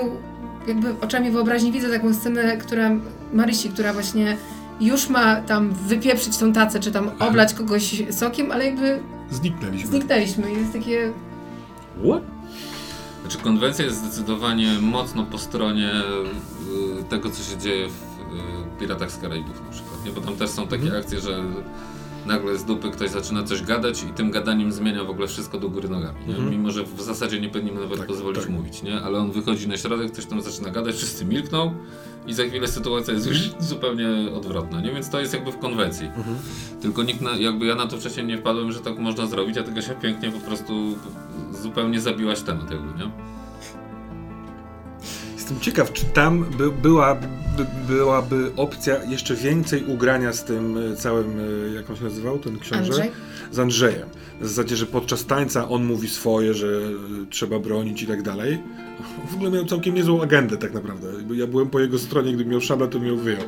jakby 0.69 1.01
oczami 1.01 1.31
wyobraźni 1.31 1.73
widzę 1.73 1.89
taką 1.89 2.15
scenę, 2.15 2.57
która, 2.57 2.91
Marysi, 3.33 3.69
która 3.69 3.93
właśnie 3.93 4.37
już 4.81 5.09
ma 5.09 5.37
tam 5.37 5.71
wypieprzyć 5.73 6.37
tą 6.37 6.53
tacę, 6.53 6.81
czy 6.81 6.93
tam 6.93 7.11
oblać 7.19 7.55
kogoś 7.55 8.03
sokiem, 8.11 8.53
ale 8.53 8.67
jakby... 8.67 9.01
Zniknęliśmy. 9.31 9.91
Zniknęliśmy. 9.91 10.53
Jest 10.53 10.73
takie... 10.73 11.13
What? 12.05 12.34
Znaczy 13.25 13.39
konwencja 13.39 13.85
jest 13.85 13.99
zdecydowanie 13.99 14.79
mocno 14.81 15.27
po 15.27 15.39
stronie 15.39 15.93
y, 17.01 17.05
tego, 17.05 17.31
co 17.31 17.43
się 17.43 17.59
dzieje 17.59 17.89
w 17.89 17.93
y, 17.93 18.79
Piratach 18.81 19.13
z 19.13 19.19
Karaibów 19.19 19.65
na 19.65 19.71
przykład, 19.71 20.05
nie? 20.05 20.13
Bo 20.13 20.21
tam 20.21 20.37
też 20.37 20.51
są 20.51 20.67
takie 20.67 20.83
mhm. 20.83 21.03
akcje, 21.03 21.21
że 21.21 21.45
nagle 22.27 22.59
z 22.59 22.65
dupy 22.65 22.91
ktoś 22.91 23.11
zaczyna 23.11 23.43
coś 23.43 23.63
gadać 23.63 24.03
i 24.03 24.07
tym 24.07 24.31
gadaniem 24.31 24.73
zmienia 24.73 25.05
w 25.05 25.11
ogóle 25.11 25.29
wszystko 25.29 25.59
do 25.59 25.69
góry 25.69 25.89
nogami, 25.89 26.19
mhm. 26.29 26.51
Mimo, 26.51 26.71
że 26.71 26.85
w 26.85 27.01
zasadzie 27.01 27.41
nie 27.41 27.49
powinni 27.49 27.73
mu 27.73 27.81
nawet 27.81 27.99
tak, 27.99 28.07
pozwolić 28.07 28.41
tak. 28.41 28.51
mówić, 28.51 28.83
nie? 28.83 29.01
Ale 29.01 29.19
on 29.19 29.31
wychodzi 29.33 29.69
na 29.69 29.77
środek, 29.77 30.13
ktoś 30.13 30.27
tam 30.27 30.43
zaczyna 30.43 30.71
gadać, 30.71 30.97
wszyscy 30.97 31.25
milkną 31.25 31.75
i 32.27 32.35
za 32.35 32.45
chwilę 32.45 32.69
sytuacja 32.69 33.15
jest 33.15 33.27
już 33.27 33.39
zupełnie 33.59 34.07
odwrotna, 34.35 34.81
nie? 34.81 34.93
Więc 34.93 35.11
to 35.11 35.21
jest 35.21 35.35
jakby 35.35 35.53
w 35.53 35.59
konwencji. 35.59 36.07
Mhm. 36.07 36.37
Tylko 36.83 37.03
nikt, 37.03 37.21
na, 37.21 37.31
jakby 37.31 37.67
ja 37.67 37.75
na 37.75 37.87
to 37.87 37.97
wcześniej 37.97 38.27
nie 38.27 38.39
wpadłem, 38.39 38.73
że 38.73 38.81
tak 38.81 38.99
można 38.99 39.27
zrobić, 39.27 39.59
a 39.59 39.63
tego 39.63 39.83
się 39.83 39.95
pięknie 39.95 40.31
po 40.31 40.41
prostu 40.41 40.97
zupełnie 41.63 42.01
zabiłaś 42.01 42.41
temat 42.41 42.71
jakby, 42.71 42.99
nie? 42.99 43.11
Jestem 45.45 45.61
ciekaw, 45.61 45.93
czy 45.93 46.05
tam 46.05 46.45
by, 46.45 46.71
była, 46.71 47.15
by, 47.15 47.67
byłaby 47.89 48.53
opcja 48.57 49.05
jeszcze 49.05 49.35
więcej 49.35 49.85
ugrania 49.85 50.33
z 50.33 50.45
tym 50.45 50.79
e, 50.93 50.97
całym, 50.97 51.41
e, 51.41 51.75
jak 51.75 51.91
on 51.91 51.97
się 51.97 52.05
nazywał, 52.05 52.39
ten 52.39 52.59
książę? 52.59 52.83
Andrzej? 52.83 53.11
Z 53.53 53.59
Andrzejem. 53.59 54.09
W 54.41 54.49
zasadzie, 54.49 54.77
że 54.77 54.87
podczas 54.87 55.27
tańca 55.27 55.69
on 55.69 55.85
mówi 55.85 56.09
swoje, 56.09 56.55
że 56.55 56.67
e, 56.67 56.81
trzeba 57.31 57.59
bronić 57.59 58.03
i 58.03 58.07
tak 58.07 58.23
dalej. 58.23 58.59
W 59.31 59.35
ogóle 59.35 59.51
miał 59.51 59.65
całkiem 59.65 59.95
niezłą 59.95 60.23
agendę 60.23 60.57
tak 60.57 60.75
naprawdę. 60.75 61.09
Ja 61.35 61.47
byłem 61.47 61.71
po 61.71 61.81
jego 61.81 61.99
stronie, 61.99 62.33
gdy 62.33 62.45
miał 62.45 62.61
szablę, 62.61 62.89
to 62.89 63.01
mi 63.01 63.09
ją 63.09 63.17
wyjął. 63.17 63.45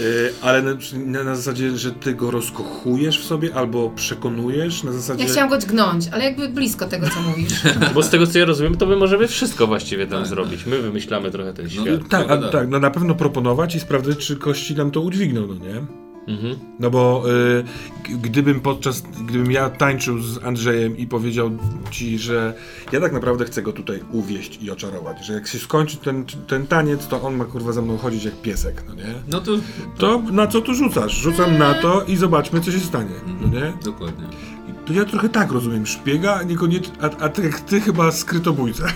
Y, 0.00 0.32
ale 0.42 0.62
na, 0.62 1.24
na, 1.24 1.36
zasadzie, 1.36 1.76
że 1.76 1.92
ty 1.92 2.14
go 2.14 2.30
rozkochujesz 2.30 3.20
w 3.20 3.24
sobie 3.24 3.54
albo 3.54 3.90
przekonujesz 3.90 4.82
na 4.82 4.92
zasadzie... 4.92 5.24
Ja 5.24 5.30
chciałam 5.30 5.50
go 5.50 5.58
dźgnąć, 5.58 6.08
ale 6.12 6.24
jakby 6.24 6.48
blisko 6.48 6.86
tego, 6.86 7.06
co 7.08 7.22
mówisz. 7.22 7.52
Bo 7.94 8.02
z 8.02 8.10
tego, 8.10 8.26
co 8.26 8.38
ja 8.38 8.44
rozumiem, 8.44 8.76
to 8.76 8.86
my 8.86 8.96
możemy 8.96 9.28
wszystko 9.28 9.66
właściwie 9.66 10.06
tam 10.06 10.18
tak, 10.18 10.28
zrobić. 10.28 10.66
My 10.66 10.82
wymyślamy 10.82 11.30
trochę 11.30 11.52
ten 11.52 11.64
no, 11.64 11.70
świat. 11.70 12.00
No, 12.02 12.08
tak, 12.08 12.30
a, 12.30 12.36
tak, 12.36 12.68
no 12.68 12.80
na 12.80 12.90
pewno 12.90 13.14
proponować 13.14 13.74
i 13.74 13.80
sprawdzać, 13.80 14.18
czy 14.18 14.36
kości 14.36 14.74
nam 14.74 14.90
to 14.90 15.00
udźwigną, 15.00 15.46
no 15.46 15.54
nie? 15.54 16.03
Mhm. 16.26 16.56
No 16.80 16.90
bo 16.90 17.24
y, 17.30 17.64
gdybym 18.08 18.60
podczas, 18.60 19.02
gdybym 19.02 19.52
ja 19.52 19.70
tańczył 19.70 20.18
z 20.18 20.44
Andrzejem 20.44 20.96
i 20.96 21.06
powiedział 21.06 21.50
ci, 21.90 22.18
że 22.18 22.54
ja 22.92 23.00
tak 23.00 23.12
naprawdę 23.12 23.44
chcę 23.44 23.62
go 23.62 23.72
tutaj 23.72 24.00
uwieść 24.12 24.58
i 24.62 24.70
oczarować, 24.70 25.26
że 25.26 25.32
jak 25.32 25.46
się 25.46 25.58
skończy 25.58 25.96
ten, 25.96 26.24
ten 26.46 26.66
taniec, 26.66 27.06
to 27.06 27.22
on 27.22 27.36
ma 27.36 27.44
kurwa 27.44 27.72
za 27.72 27.82
mną 27.82 27.98
chodzić 27.98 28.24
jak 28.24 28.42
piesek, 28.42 28.82
no 28.88 28.94
nie? 28.94 29.14
No 29.28 29.40
to... 29.40 29.52
To 29.98 30.22
na 30.32 30.46
co 30.46 30.60
tu 30.60 30.74
rzucasz? 30.74 31.12
Rzucam 31.12 31.58
na 31.58 31.74
to 31.74 32.02
i 32.02 32.16
zobaczmy, 32.16 32.60
co 32.60 32.72
się 32.72 32.80
stanie, 32.80 33.14
no 33.40 33.48
nie? 33.48 33.72
Dokładnie. 33.84 34.24
to 34.86 34.92
ja 34.92 35.04
trochę 35.04 35.28
tak 35.28 35.52
rozumiem 35.52 35.86
szpiega, 35.86 36.34
a 36.34 36.42
niekoniecznie, 36.42 36.94
a, 37.00 37.24
a 37.24 37.28
ty, 37.28 37.52
ty 37.66 37.80
chyba 37.80 38.12
skrytobójca. 38.12 38.86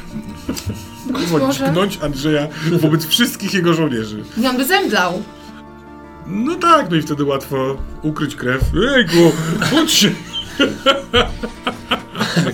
Kurwa, 1.07 1.53
dźgnąć 1.53 1.99
Andrzeja 2.03 2.49
wobec 2.81 3.07
wszystkich 3.07 3.55
jego 3.55 3.75
żołnierzy. 3.75 4.25
Nie, 4.37 4.51
on 4.51 4.57
by 4.57 4.65
zemdlał. 4.65 5.23
No 6.29 6.55
tak, 6.57 6.91
no 6.91 6.97
i 6.97 7.03
wtedy 7.03 7.25
łatwo 7.25 7.77
ukryć 8.03 8.35
krew. 8.37 8.63
Ejku, 8.97 9.33
budź 9.71 9.93
się! 9.93 10.11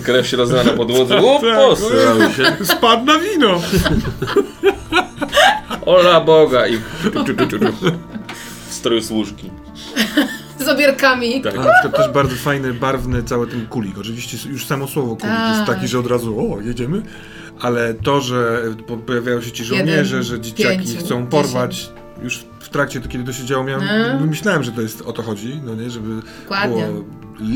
Krew 0.03 0.27
się 0.27 0.37
rozlała 0.37 0.63
na 0.63 0.71
podłodze. 0.73 1.17
O, 1.17 1.39
Tak, 1.41 1.55
posrał 1.55 2.31
się. 2.33 2.65
Spadł 2.65 3.05
na 3.05 3.19
wino! 3.19 3.61
Ola 5.85 6.21
Boga 6.21 6.67
i 6.67 6.77
w 8.69 8.73
stroju 8.73 9.01
służki. 9.01 9.51
Z 10.59 10.67
obierkami. 10.67 11.41
Tak. 11.41 11.55
Na 11.55 11.61
przykład 11.73 11.95
też 12.03 12.13
bardzo 12.13 12.35
fajny, 12.35 12.73
barwny 12.73 13.23
cały 13.23 13.47
ten 13.47 13.67
kulik. 13.67 13.97
Oczywiście 13.97 14.49
już 14.49 14.65
samo 14.65 14.87
słowo 14.87 15.07
kulik 15.15 15.21
Tak. 15.35 15.55
jest 15.57 15.71
taki, 15.71 15.87
że 15.87 15.99
od 15.99 16.07
razu 16.07 16.53
o, 16.53 16.61
jedziemy. 16.61 17.01
Ale 17.61 17.93
to, 17.93 18.21
że 18.21 18.61
po- 18.87 18.97
pojawiają 18.97 19.41
się 19.41 19.51
ci 19.51 19.63
żołnierze, 19.63 20.01
Jeden, 20.15 20.23
że 20.23 20.39
dzieciaki 20.39 20.77
pięciu, 20.85 21.05
chcą 21.05 21.27
porwać, 21.27 21.89
już 22.23 22.45
w 22.59 22.69
trakcie, 22.69 23.01
to 23.01 23.09
kiedy 23.09 23.23
to 23.23 23.33
się 23.33 23.45
działo, 23.45 23.63
miałem, 23.63 23.87
No. 24.19 24.25
myślałem, 24.25 24.63
że 24.63 24.71
to 24.71 24.81
jest 24.81 25.01
o 25.01 25.13
to 25.13 25.23
chodzi, 25.23 25.61
no 25.65 25.75
nie, 25.75 25.89
żeby 25.89 26.09
Dokładnie. 26.43 26.87
było 26.87 27.03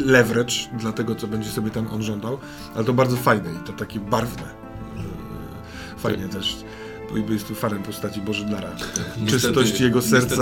leverage 0.05 0.53
dla 0.79 0.91
tego, 0.91 1.15
co 1.15 1.27
będzie 1.27 1.49
sobie 1.49 1.69
tam 1.71 1.87
on 1.87 2.03
żądał, 2.03 2.37
ale 2.75 2.85
to 2.85 2.93
bardzo 2.93 3.17
fajne 3.17 3.49
i 3.53 3.67
to 3.67 3.73
takie 3.73 3.99
barwne. 3.99 4.47
Yy, 4.97 5.03
Fajnie 5.99 6.27
też. 6.27 6.55
Bo 7.27 7.33
jest 7.33 7.47
tu 7.47 7.55
fanem 7.55 7.83
postaci 7.83 8.21
Bożydara. 8.21 8.69
Czystość 9.27 9.79
jego 9.81 10.01
serca, 10.01 10.35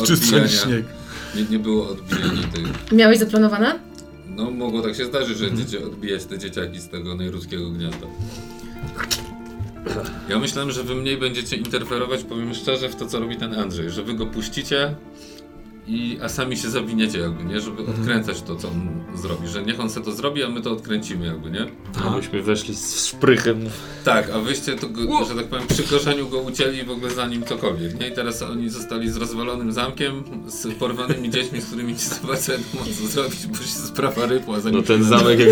odbijania. 0.00 0.48
śnieg. 0.48 0.84
Nie, 1.34 1.44
nie 1.44 1.58
było 1.58 1.88
odbijania 1.88 2.42
tych. 2.54 2.92
Miałeś 2.92 3.18
zaplanowane? 3.18 3.78
No 4.36 4.50
mogło 4.50 4.82
tak 4.82 4.94
się 4.94 5.04
zdarzyć, 5.06 5.38
że 5.38 5.46
będziecie 5.46 5.86
odbijać 5.86 6.24
te 6.24 6.38
dzieciaki 6.38 6.80
z 6.80 6.88
tego 6.88 7.14
najruskiego 7.14 7.70
gniazda. 7.70 8.06
Ja 10.28 10.38
myślałem, 10.38 10.70
że 10.70 10.82
wy 10.82 10.94
mniej 10.94 11.16
będziecie 11.16 11.56
interferować, 11.56 12.24
powiem 12.24 12.54
szczerze, 12.54 12.88
w 12.88 12.96
to, 12.96 13.06
co 13.06 13.20
robi 13.20 13.36
ten 13.36 13.54
Andrzej, 13.54 13.90
że 13.90 14.02
wy 14.02 14.14
go 14.14 14.26
puścicie 14.26 14.94
i 15.88 16.18
a 16.22 16.28
sami 16.28 16.56
się 16.56 16.70
zawiniecie 16.70 17.18
jakby, 17.18 17.44
nie? 17.44 17.60
Żeby 17.60 17.80
Mhm. 17.80 18.00
odkręcać 18.00 18.42
to, 18.42 18.56
co 18.56 18.68
on 18.68 18.88
zrobi, 19.14 19.48
że 19.48 19.62
niech 19.62 19.80
on 19.80 19.90
se 19.90 20.00
to 20.00 20.12
zrobi, 20.12 20.42
a 20.44 20.48
my 20.48 20.62
to 20.62 20.72
odkręcimy 20.72 21.26
jakby, 21.26 21.50
nie? 21.50 21.66
A 22.06 22.10
myśmy 22.16 22.42
weszli 22.42 22.74
z 22.74 23.06
szprychem. 23.06 23.60
Tak, 24.04 24.30
a 24.30 24.38
wyście 24.38 24.76
to, 24.76 24.88
go, 24.88 25.24
że 25.24 25.34
tak 25.34 25.46
powiem, 25.46 25.66
przy 25.66 25.82
korzeniu 25.82 26.28
go 26.28 26.38
ucięli 26.38 26.82
w 26.84 26.90
ogóle 26.90 27.10
za 27.10 27.26
nim 27.26 27.44
cokolwiek, 27.44 28.00
nie? 28.00 28.08
I 28.08 28.12
teraz 28.12 28.42
oni 28.42 28.70
zostali 28.70 29.10
z 29.10 29.16
rozwalonym 29.16 29.72
zamkiem, 29.72 30.24
z 30.46 30.74
porwanymi 30.74 31.30
dziećmi, 31.30 31.60
z 31.60 31.66
którymi 31.66 31.92
nie 31.92 31.98
wiadomo 32.48 32.84
co 33.02 33.06
zrobić, 33.08 33.46
bo 33.46 33.56
się 33.56 33.64
sprawa 33.86 34.26
rypła. 34.26 34.60
zanim 34.60 34.78
No 34.80 34.86
ten 34.86 35.04
zamek 35.04 35.38
jak... 35.40 35.48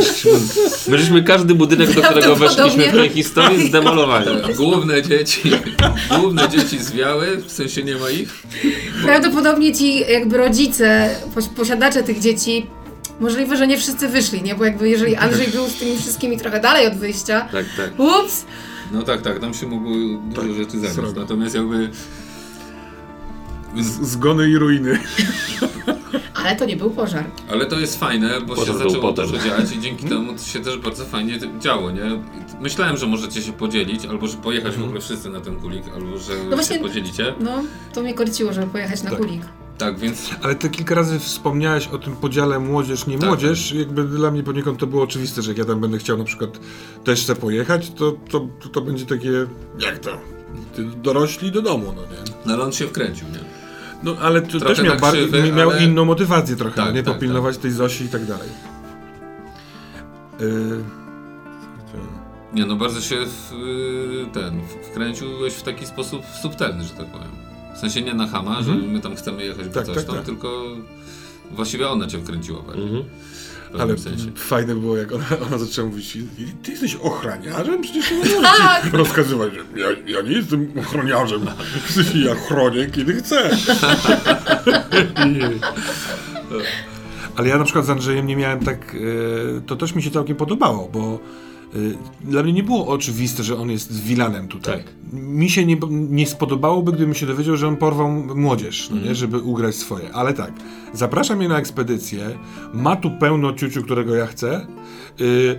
My 0.88 0.98
żeśmy 0.98 1.22
każdy 1.22 1.54
budynek, 1.54 1.94
do 1.94 2.02
którego 2.02 2.36
weszliśmy 2.36 2.88
w 2.88 2.92
tej 2.92 3.08
historii 3.10 3.68
zdemolowali. 3.68 4.26
nada. 4.26 4.48
Główne 4.54 5.02
dzieci, 5.02 5.50
główne 6.18 6.48
dzieci 6.48 6.78
zwiały, 6.78 7.36
w 7.46 7.52
sensie 7.52 7.82
nie 7.82 7.96
ma 7.96 8.10
ich. 8.10 8.42
Prawdopodobnie 9.04 9.74
ci 9.74 9.98
jakby 10.00 10.25
rodzice, 10.32 11.16
poś- 11.34 11.48
posiadacze 11.48 12.02
tych 12.02 12.20
dzieci, 12.20 12.66
możliwe, 13.20 13.56
że 13.56 13.66
nie 13.66 13.78
wszyscy 13.78 14.08
wyszli, 14.08 14.42
nie? 14.42 14.54
Bo 14.54 14.64
jakby 14.64 14.88
jeżeli 14.88 15.16
Andrzej 15.16 15.48
był 15.48 15.66
z 15.68 15.74
tymi 15.78 15.96
wszystkimi 15.98 16.38
trochę 16.38 16.60
dalej 16.60 16.86
od 16.86 16.94
wyjścia, 16.94 17.48
Tak, 17.52 17.66
tak. 17.76 17.90
ups, 18.00 18.44
No 18.92 19.02
tak, 19.02 19.22
tak, 19.22 19.38
tam 19.38 19.54
się 19.54 19.66
mogło 19.66 19.92
dużo 20.28 20.42
Tak, 20.42 20.52
rzeczy 20.56 20.72
zagrać. 20.72 20.92
srogo. 20.94 21.20
Natomiast 21.20 21.54
jakby 21.54 21.90
Z- 23.76 24.08
Zgony 24.08 24.50
i 24.50 24.56
ruiny. 24.58 24.98
ale 26.34 26.56
to 26.56 26.64
nie 26.64 26.76
był 26.76 26.90
pożar. 26.90 27.24
Ale 27.50 27.66
to 27.66 27.80
jest 27.80 28.00
fajne, 28.00 28.40
bo 28.40 28.54
Potem 28.54 28.72
się 28.74 28.78
zaczęło 28.78 29.02
potem. 29.02 29.26
dużo 29.30 29.44
dziać 29.44 29.72
i 29.72 29.80
dzięki 29.80 30.06
temu 30.06 30.32
to 30.32 30.38
się 30.44 30.60
też 30.60 30.78
bardzo 30.78 31.04
fajnie 31.04 31.38
działo, 31.60 31.90
nie? 31.90 32.02
Myślałem, 32.60 32.96
że 32.96 33.06
możecie 33.06 33.42
się 33.42 33.52
podzielić, 33.52 34.06
albo 34.06 34.26
że 34.26 34.36
pojechać 34.36 34.76
w 34.76 34.84
ogóle 34.84 35.00
wszyscy 35.00 35.30
na 35.30 35.40
ten 35.40 35.56
kulik, 35.56 35.82
albo 35.94 36.18
że 36.18 36.32
No 36.50 36.56
właśnie- 36.56 36.76
się 36.76 36.82
podzielicie. 36.82 37.34
No, 37.40 37.62
to 37.94 38.02
mnie 38.02 38.14
korciło, 38.14 38.52
żeby 38.52 38.66
pojechać 38.66 39.02
na 39.02 39.10
Tak. 39.10 39.18
kulik. 39.18 39.42
Tak, 39.78 39.98
więc 39.98 40.30
Ale 40.42 40.54
ty 40.54 40.70
kilka 40.70 40.94
razy 40.94 41.18
wspomniałeś 41.18 41.88
o 41.88 41.98
tym 41.98 42.16
podziale 42.16 42.58
młodzież, 42.58 43.06
nie 43.06 43.18
Tak. 43.18 43.28
młodzież. 43.28 43.72
Jakby 43.72 44.04
dla 44.04 44.30
mnie 44.30 44.42
poniekąd 44.42 44.78
to 44.78 44.86
było 44.86 45.02
oczywiste, 45.02 45.42
że 45.42 45.50
jak 45.50 45.58
ja 45.58 45.64
tam 45.64 45.80
będę 45.80 45.98
chciał 45.98 46.18
na 46.18 46.24
przykład 46.24 46.50
też 47.04 47.22
chcę 47.22 47.36
pojechać, 47.36 47.90
to, 47.90 48.12
to, 48.30 48.40
to, 48.62 48.68
to 48.68 48.80
będzie 48.80 49.06
takie, 49.06 49.30
jak 49.78 49.98
to? 49.98 50.10
Ty 50.76 50.84
dorośli 50.84 51.52
do 51.52 51.62
domu, 51.62 51.92
no 51.96 52.02
nie? 52.02 52.32
no 52.46 52.54
ale 52.54 52.64
on 52.64 52.72
się 52.72 52.86
wkręcił, 52.86 53.28
nie? 53.28 53.38
No 54.02 54.16
ale 54.20 54.42
to 54.42 54.48
Trochę 54.58 54.66
też 54.74 54.84
miał, 54.84 54.96
tak 54.96 55.12
krzywy, 55.12 55.52
miał 55.52 55.70
ale- 55.70 55.84
inną 55.84 56.04
motywację 56.04 56.56
trochę, 56.56 56.76
Tak, 56.76 56.94
nie? 56.94 57.02
tak, 57.02 57.14
Popilnować 57.14 57.58
tej 57.58 57.70
Zosi 57.70 58.04
i 58.04 58.08
tak 58.08 58.24
dalej. 58.26 58.48
Yy... 60.40 60.46
Nie, 62.52 62.66
no 62.66 62.76
bardzo 62.76 63.00
się 63.00 63.16
w, 63.26 63.52
y, 63.52 64.26
ten, 64.32 64.60
wkręciłeś 64.90 65.54
w 65.54 65.62
taki 65.62 65.86
sposób 65.86 66.22
subtelny, 66.42 66.84
że 66.84 66.90
tak 66.90 67.06
powiem. 67.06 67.45
W 67.76 67.78
sensie 67.78 68.02
nie 68.02 68.14
na 68.14 68.26
hama, 68.26 68.62
że 68.62 68.74
my 68.74 69.00
tam 69.00 69.16
chcemy 69.16 69.44
jechać, 69.44 69.66
Tak, 69.74 69.86
coś 69.86 69.96
tak, 69.96 70.04
tam, 70.04 70.16
tak. 70.16 70.24
tylko 70.24 70.64
właściwie 71.50 71.88
ona 71.88 72.06
cię 72.06 72.18
wkręciła 72.18 72.62
bardziej. 72.62 72.84
Mhm. 72.84 73.04
Ale 73.80 73.98
sensie. 73.98 74.30
fajne 74.36 74.74
było, 74.74 74.96
jak 74.96 75.12
ona, 75.12 75.24
ona 75.46 75.58
zaczęła 75.58 75.88
mówić, 75.88 76.18
ty 76.62 76.70
jesteś 76.70 76.94
ochroniarzem? 76.94 77.82
Przecież 77.82 78.10
nie 78.10 78.16
możesz 78.24 78.42
Tak. 78.58 78.92
rozkazywać, 78.92 79.52
że 79.54 79.80
ja, 79.80 79.86
ja 80.06 80.22
nie 80.22 80.32
jestem 80.36 80.72
ochroniarzem. 80.80 81.46
Sensie 81.88 82.18
ja 82.18 82.34
chronię, 82.34 82.86
kiedy 82.86 83.14
chcę. 83.14 83.50
Ale 87.36 87.48
ja 87.48 87.58
na 87.58 87.64
przykład 87.64 87.86
z 87.86 87.90
Andrzejem 87.90 88.26
nie 88.26 88.36
miałem 88.36 88.60
tak, 88.64 88.94
e, 88.94 89.60
to 89.60 89.76
też 89.76 89.94
mi 89.94 90.02
się 90.02 90.10
całkiem 90.10 90.36
podobało, 90.36 90.88
bo 90.92 91.18
dla 92.20 92.42
mnie 92.42 92.52
nie 92.52 92.62
było 92.62 92.86
oczywiste, 92.86 93.42
że 93.42 93.58
on 93.58 93.70
jest 93.70 94.02
wilanem 94.02 94.48
tutaj. 94.48 94.76
Tak. 94.76 94.92
Mi 95.12 95.50
się 95.50 95.66
nie, 95.66 95.76
nie 95.90 96.26
spodobałoby, 96.26 96.92
gdybym 96.92 97.14
się 97.14 97.26
dowiedział, 97.26 97.56
że 97.56 97.68
on 97.68 97.76
porwał 97.76 98.10
młodzież, 98.10 98.90
no 98.90 99.00
nie, 99.00 99.14
żeby 99.14 99.38
ugrać 99.38 99.74
swoje. 99.74 100.12
Ale 100.12 100.34
tak, 100.34 100.52
zaprasza 100.92 101.36
mnie 101.36 101.48
na 101.48 101.58
ekspedycję, 101.58 102.38
ma 102.72 102.96
tu 102.96 103.10
pełno 103.10 103.52
ciuciu, 103.52 103.82
którego 103.82 104.14
ja 104.14 104.26
chcę. 104.26 104.66
y, 105.20 105.56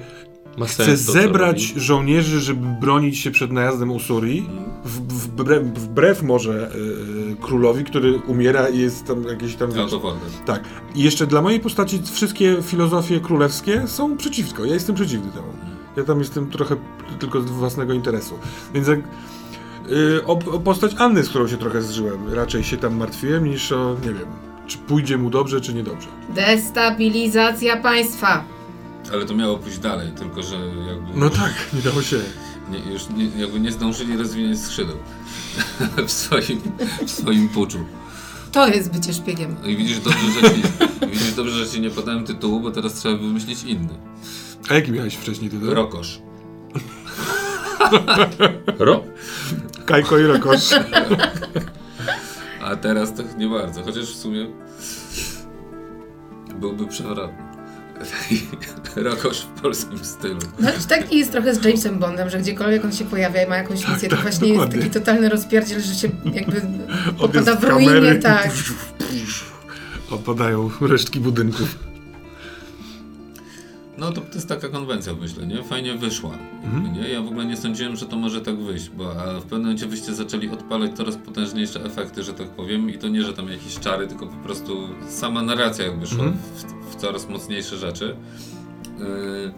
to, 0.58 0.66
co 0.66 0.98
zebrać 0.98 1.62
żołnierzy, 1.62 2.40
żeby 2.40 2.68
bronić 2.82 3.18
się 3.18 3.32
przed 3.32 3.52
najazdem 3.52 3.92
Usurii, 3.92 4.50
w, 4.86 5.00
wbrew, 5.14 5.64
wbrew 5.64 6.24
może 6.24 6.72
y, 6.76 7.32
y, 7.32 7.36
królowi, 7.42 7.84
który 7.84 8.20
umiera 8.28 8.70
i 8.70 8.80
jest 8.80 9.06
tam 9.06 9.24
jakieś 9.24 9.56
tam... 9.56 9.72
Wiesz, 9.72 9.92
to 9.92 10.16
tak. 10.46 10.64
I 10.96 11.04
jeszcze 11.04 11.28
dla 11.28 11.42
mojej 11.42 11.60
postaci 11.60 12.02
wszystkie 12.12 12.58
filozofie 12.62 13.20
królewskie 13.20 13.88
są 13.88 14.18
przeciwko. 14.18 14.66
Ja 14.66 14.74
jestem 14.74 14.96
przeciwny 14.96 15.32
temu. 15.32 15.67
Ja 15.98 16.04
tam 16.04 16.20
jestem 16.20 16.50
trochę 16.50 16.76
tylko 17.20 17.42
z 17.42 17.46
własnego 17.46 17.94
interesu. 17.94 18.40
Więc 18.74 18.88
jak, 18.88 19.00
y, 19.00 20.26
o, 20.26 20.32
o 20.32 20.60
postać 20.60 20.96
Anny, 20.98 21.24
z 21.24 21.30
którą 21.30 21.48
się 21.48 21.58
trochę 21.58 21.82
zżyłem, 21.82 22.34
raczej 22.34 22.64
się 22.64 22.78
tam 22.78 22.96
martwiłem 22.96 23.46
niż 23.46 23.72
o, 23.72 23.96
nie 24.04 24.14
wiem, 24.14 24.28
czy 24.68 24.78
pójdzie 24.78 25.18
mu 25.18 25.30
dobrze, 25.30 25.62
czy 25.62 25.74
niedobrze. 25.74 26.08
Destabilizacja 26.30 27.78
państwa. 27.78 28.44
Ale 29.14 29.26
to 29.26 29.36
miało 29.36 29.58
pójść 29.58 29.78
dalej, 29.78 30.12
tylko 30.12 30.44
że 30.44 30.56
jakby... 30.88 31.20
No 31.20 31.30
tak, 31.30 31.54
nie 31.74 31.82
dało 31.82 32.02
się. 32.02 32.18
Nie, 32.72 32.94
już 32.94 33.10
nie, 33.10 33.26
jakby 33.42 33.60
nie 33.60 33.72
zdążyli 33.72 34.18
rozwinąć 34.18 34.60
skrzydeł 34.60 34.96
w 36.08 36.12
swoim, 36.12 36.62
w 37.06 37.12
swoim 37.12 37.50
puczu. 37.50 37.80
To 38.52 38.68
jest 38.68 38.92
bycie 38.92 39.14
szpiegiem. 39.14 39.56
No 39.62 39.68
i 39.68 39.78
widzisz 39.78 40.00
dobrze, 40.00 40.32
że 40.32 40.42
ci, 40.42 40.62
widzisz 41.12 41.34
dobrze, 41.34 41.66
że 41.66 41.72
ci 41.72 41.82
nie 41.82 41.90
podałem 41.90 42.24
tytułu, 42.26 42.60
bo 42.60 42.72
teraz 42.72 42.94
trzeba 42.94 43.18
wymyślić 43.18 43.64
inny. 43.64 43.94
A 44.70 44.74
jaki 44.74 44.92
miałeś 44.92 45.16
wcześniej 45.16 45.50
tytuł? 45.50 45.74
Rokosz. 45.74 46.22
Ro? 48.80 49.04
Kajko 49.86 50.18
i 50.18 50.24
Rokosz. 50.24 50.70
A 52.64 52.76
teraz 52.76 53.14
to 53.14 53.24
nie 53.38 53.48
bardzo, 53.48 53.84
chociaż 53.84 54.06
w 54.06 54.16
sumie 54.16 54.48
byłby 56.56 56.88
przewrotny. 56.88 57.48
Rokosz 58.96 59.42
w 59.42 59.62
polskim 59.62 60.06
stylu. 60.06 60.40
No, 60.60 60.70
taki 60.90 61.18
jest 61.18 61.32
trochę 61.32 61.56
z 61.56 61.66
Jamesem 61.66 62.00
Bondem, 62.00 62.30
że 62.30 62.40
gdziekolwiek 62.40 62.86
on 62.86 62.92
się 62.92 63.06
pojawia 63.06 63.44
i 63.44 63.50
ma 63.50 63.58
jakąś 63.58 63.88
misję, 63.88 64.10
to 64.10 64.16
tak, 64.16 64.24
właśnie 64.24 64.48
jest 64.48 64.60
dokładnie. 64.60 64.80
taki 64.80 64.94
totalny 65.00 65.30
rozpierdziel, 65.30 65.82
że 65.82 65.96
się 65.96 66.10
jakby 66.34 66.62
popada 67.18 67.56
w 67.56 67.64
ruinie, 67.64 68.16
tak. 68.16 68.50
Opadają 70.10 70.70
resztki 70.82 71.20
budynków. 71.20 71.87
No 74.08 74.14
to, 74.14 74.22
to 74.22 74.34
jest 74.36 74.50
taka 74.50 74.70
konwencja, 74.70 75.14
myślę, 75.22 75.48
nie? 75.48 75.64
Fajnie 75.64 75.94
wyszła. 75.96 76.32
jakby, 76.64 76.90
Nie? 77.00 77.10
Ja 77.10 77.22
w 77.22 77.28
ogóle 77.28 77.46
nie 77.46 77.58
sądziłem, 77.58 77.96
że 77.96 78.06
to 78.06 78.16
może 78.18 78.42
tak 78.42 78.58
wyjść, 78.58 78.90
bo 78.90 79.04
w 79.40 79.42
pewnym 79.44 79.62
momencie 79.62 79.88
wyście 79.88 80.14
zaczęli 80.14 80.50
odpalać 80.50 80.92
coraz 80.94 81.16
potężniejsze 81.18 81.84
efekty, 81.86 82.24
że 82.24 82.34
tak 82.34 82.50
powiem, 82.50 82.90
i 82.90 82.98
to 82.98 83.08
nie, 83.08 83.24
że 83.24 83.34
tam 83.34 83.50
jakieś 83.50 83.80
czary, 83.80 84.08
tylko 84.08 84.28
po 84.28 84.44
prostu 84.44 84.90
sama 85.10 85.42
narracja 85.44 85.86
jakby 85.86 86.08
szła 86.08 86.24
Mhm. 86.24 86.38
w, 86.56 86.94
w 86.94 86.96
coraz 86.96 87.30
mocniejsze 87.30 87.78
rzeczy. 87.78 88.16
Yy, 89.00 89.52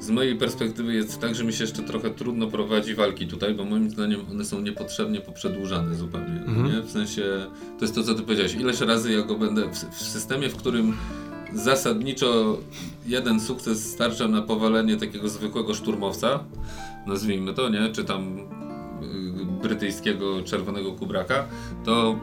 z 0.00 0.10
mojej 0.10 0.36
perspektywy 0.36 0.94
jest 0.94 1.20
tak, 1.20 1.34
że 1.34 1.44
mi 1.44 1.52
się 1.52 1.64
jeszcze 1.64 1.82
trochę 1.82 2.10
trudno 2.10 2.46
prowadzi 2.46 2.94
walki 2.94 3.26
tutaj, 3.26 3.54
bo 3.54 3.64
moim 3.64 3.90
zdaniem 3.90 4.20
one 4.30 4.44
są 4.44 4.60
niepotrzebnie 4.60 5.20
poprzedłużane 5.20 5.94
zupełnie. 5.94 6.42
Mhm. 6.46 6.72
Nie? 6.72 6.82
W 6.82 6.90
sensie, 6.90 7.22
to 7.78 7.84
jest 7.84 7.94
to, 7.94 8.02
co 8.02 8.14
ty 8.14 8.22
powiedziałeś. 8.22 8.54
Ileś 8.54 8.80
razy 8.80 9.12
ja 9.12 9.22
go 9.22 9.38
będę 9.38 9.62
w, 9.68 9.74
w 9.74 10.02
systemie, 10.02 10.48
w 10.48 10.56
którym 10.56 10.96
zasadniczo 11.54 12.58
jeden 13.06 13.40
sukces 13.40 13.92
starcza 13.92 14.28
na 14.28 14.42
powalenie 14.42 14.96
takiego 14.96 15.28
zwykłego 15.28 15.74
szturmowca, 15.74 16.44
nazwijmy 17.06 17.54
to, 17.54 17.68
nie? 17.68 17.92
Czy 17.92 18.04
tam 18.04 18.38
y, 18.38 18.42
brytyjskiego 19.62 20.42
czerwonego 20.42 20.92
kubraka, 20.92 21.44
to 21.84 22.18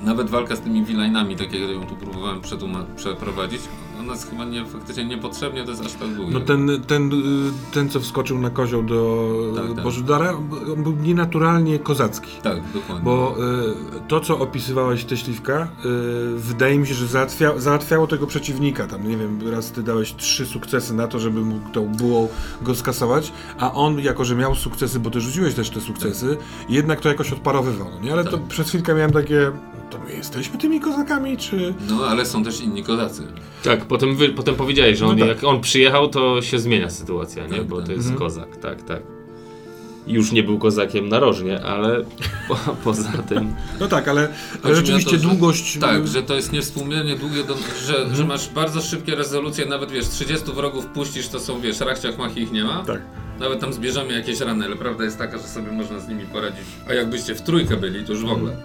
nawet 0.00 0.30
walka 0.30 0.56
z 0.56 0.60
tymi 0.60 0.84
villainami, 0.84 1.36
tak 1.36 1.52
jak 1.52 1.70
ją 1.70 1.86
tu 1.86 1.96
próbowałem 1.96 2.40
przeprowadzić, 2.96 3.60
ona 4.00 4.12
jest 4.12 4.30
chyba 4.30 4.44
nie, 4.44 4.66
faktycznie 4.66 5.04
niepotrzebnie, 5.04 5.64
to 5.64 5.70
jest 5.70 5.84
aż 5.84 5.92
tak 5.92 6.08
długie. 6.14 6.32
No 6.34 6.40
ten, 6.40 6.68
ten, 6.86 7.12
y, 7.12 7.72
ten, 7.72 7.88
co 7.90 8.00
wskoczył 8.00 8.38
na 8.38 8.50
kozioł 8.50 8.82
do 8.82 9.28
Tak, 9.56 9.66
tak, 9.66 9.74
tak. 9.74 9.84
Bożydara, 9.84 10.32
on 10.76 10.82
był 10.82 10.92
nienaturalnie 10.92 11.78
kozacki. 11.78 12.30
Tak, 12.42 12.58
dokładnie. 12.74 13.04
Bo 13.04 13.36
y, 13.96 14.08
to, 14.08 14.20
co 14.20 14.38
opisywałeś, 14.38 15.04
te 15.04 15.16
śliwka, 15.16 15.68
y, 15.84 16.38
wydaje 16.38 16.78
mi 16.78 16.86
się, 16.86 16.94
że 16.94 17.06
załatwia, 17.06 17.58
załatwiało 17.58 18.06
tego 18.06 18.26
przeciwnika. 18.26 18.86
Tam, 18.86 19.08
nie 19.08 19.16
wiem, 19.16 19.50
raz 19.50 19.72
ty 19.72 19.82
dałeś 19.82 20.14
trzy 20.16 20.46
sukcesy 20.46 20.94
na 20.94 21.06
to, 21.08 21.18
żeby 21.18 21.40
mógł 21.40 21.68
tą 21.70 21.86
bułą 21.88 22.28
go 22.62 22.74
skasować, 22.74 23.32
a 23.58 23.72
on, 23.72 24.00
jako 24.00 24.24
że 24.24 24.36
miał 24.36 24.54
sukcesy, 24.54 25.00
bo 25.00 25.10
ty 25.10 25.20
rzuciłeś 25.20 25.54
też 25.54 25.70
te 25.70 25.80
sukcesy, 25.80 26.36
jednak 26.68 27.00
to 27.00 27.08
jakoś 27.08 27.32
odparowywał. 27.32 27.88
No 27.94 28.00
nie? 28.00 28.12
Ale 28.12 28.24
to 28.24 28.30
Tak. 28.38 28.42
przez 28.48 28.68
chwilkę 28.68 28.94
miałem 28.94 29.12
takie, 29.12 29.52
to 29.90 29.98
my 29.98 30.12
jesteśmy 30.12 30.58
tymi 30.58 30.80
kozakami, 30.80 31.36
czy... 31.36 31.74
No 31.90 32.06
ale 32.06 32.26
są 32.26 32.44
też 32.44 32.60
inni 32.60 32.82
kozacy. 32.84 33.22
Tak, 33.64 33.84
potem, 33.84 34.16
wy, 34.16 34.28
potem 34.28 34.54
powiedziałeś, 34.54 34.98
że 34.98 35.06
on, 35.06 35.18
No 35.18 35.26
tak. 35.26 35.36
jak 35.36 35.44
on 35.44 35.60
przyjechał, 35.60 36.08
to 36.08 36.42
się 36.42 36.58
zmienia 36.58 36.90
sytuacja, 36.90 37.46
nie? 37.46 37.56
Tak, 37.58 37.64
Bo 37.66 37.76
tak. 37.76 37.86
to 37.86 37.92
jest 37.92 38.04
Mhm. 38.08 38.18
kozak, 38.18 38.56
tak, 38.56 38.82
tak. 38.82 39.02
Już 40.06 40.32
nie 40.32 40.42
był 40.42 40.58
kozakiem 40.58 41.08
narożnie, 41.08 41.62
ale 41.64 42.04
po, 42.48 42.56
poza 42.84 43.12
tym... 43.28 43.54
No 43.80 43.88
tak, 43.88 44.08
ale, 44.08 44.28
ale 44.62 44.74
rzeczywiście 44.76 45.10
to, 45.10 45.16
że- 45.16 45.22
długość... 45.28 45.78
Tak, 45.78 46.08
że 46.08 46.22
to 46.22 46.34
jest 46.34 46.52
niewspółmiernie 46.52 47.16
długie, 47.16 47.44
do, 47.44 47.54
że, 47.86 48.14
że 48.16 48.24
masz 48.24 48.48
bardzo 48.48 48.80
szybkie 48.80 49.14
rezolucje, 49.14 49.66
nawet 49.66 49.90
wiesz, 49.90 50.08
30 50.08 50.52
wrogów 50.52 50.86
puścisz, 50.86 51.28
to 51.28 51.40
są 51.40 51.60
wiesz, 51.60 51.80
rachciach 51.80 52.18
mach 52.18 52.36
ich 52.36 52.52
nie 52.52 52.64
ma. 52.64 52.84
Tak. 52.84 53.00
Nawet 53.40 53.60
tam 53.60 53.72
zbierzemy 53.72 54.12
jakieś 54.12 54.40
rany, 54.40 54.64
ale 54.64 54.76
prawda 54.76 55.04
jest 55.04 55.18
taka, 55.18 55.38
że 55.38 55.44
sobie 55.44 55.72
można 55.72 55.98
z 56.00 56.08
nimi 56.08 56.22
poradzić. 56.24 56.64
A 56.88 56.94
jakbyście 56.94 57.34
w 57.34 57.42
trójkę 57.42 57.76
byli, 57.76 58.04
to 58.04 58.12
już 58.12 58.22
w 58.24 58.32
ogóle. 58.32 58.56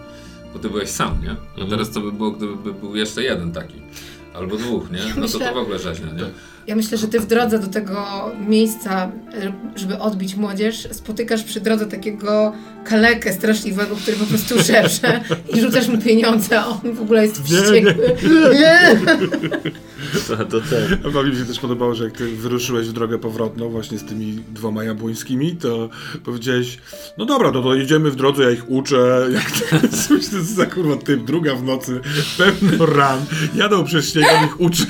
Bo 0.53 0.60
ty 0.60 0.70
byłeś 0.70 0.89
sam, 0.89 1.22
nie? 1.24 1.29
A 1.29 1.51
Mhm. 1.51 1.70
teraz 1.70 1.89
co 1.89 2.01
by 2.01 2.12
było, 2.12 2.32
gdyby 2.32 2.56
by 2.56 2.74
był 2.74 2.96
jeszcze 2.96 3.24
jeden 3.24 3.51
taki? 3.51 3.74
Albo 4.34 4.58
dwóch, 4.58 4.91
nie? 4.91 5.00
No 5.18 5.27
to 5.27 5.39
to 5.39 5.53
w 5.53 5.58
ogóle 5.58 5.79
rzeźnia, 5.79 6.08
nie? 6.13 6.24
Ja 6.68 6.75
myślę, 6.75 6.98
że 6.98 7.08
ty 7.08 7.20
w 7.20 7.25
drodze 7.25 7.60
do 7.60 7.68
tego 7.68 8.06
miejsca, 8.48 9.12
żeby 9.75 10.00
odbić 10.00 10.36
młodzież, 10.36 10.88
spotykasz 10.91 11.44
przy 11.44 11.60
drodze 11.62 11.86
takiego 11.86 12.53
kalekę 12.84 13.34
straszliwego, 13.34 13.96
który 13.96 14.18
po 14.18 14.25
prostu 14.25 14.63
szepcze 14.63 15.22
i 15.53 15.62
rzucasz 15.62 15.88
mu 15.88 15.98
pieniądze, 15.98 16.60
a 16.60 16.68
on 16.68 16.79
w 16.94 17.01
ogóle 17.01 17.25
jest 17.25 17.50
Nie, 17.51 17.58
nie. 17.58 17.63
wściekły. 17.63 17.96
Nie. 18.60 18.96
To, 20.27 20.46
to 20.46 20.62
ten. 20.62 20.98
A 21.18 21.24
mi 21.24 21.36
się 21.36 21.46
też 21.46 21.60
podobało, 21.60 21.96
że 21.96 22.03
jak 22.03 22.13
ty 22.13 22.36
wyruszyłeś 22.36 22.88
w 22.88 22.94
drogę 22.94 23.20
powrotną 23.20 23.70
właśnie 23.70 24.00
z 24.00 24.03
tymi 24.03 24.34
dwoma 24.34 24.84
jabłońskimi, 24.84 25.56
to 25.56 25.89
powiedziałeś, 26.24 26.77
no 27.18 27.25
dobra, 27.25 27.51
to, 27.51 27.62
to 27.62 27.75
jedziemy 27.75 28.12
w 28.12 28.15
drodze, 28.15 28.44
ja 28.44 28.51
ich 28.51 28.70
uczę, 28.70 28.98
jak 29.34 29.51
to 29.51 29.75
jest, 30.13 30.32
to 30.32 30.44
za 30.44 30.65
kurwa 30.65 30.96
typ, 30.96 31.24
druga 31.24 31.56
w 31.56 31.63
nocy, 31.63 32.01
pełno 32.38 32.86
ran, 32.86 33.20
jadą 33.56 33.86
przez 33.86 34.13
śnieg, 34.13 34.25
on 34.39 34.46
ich 34.46 34.62
uczy. 34.62 34.86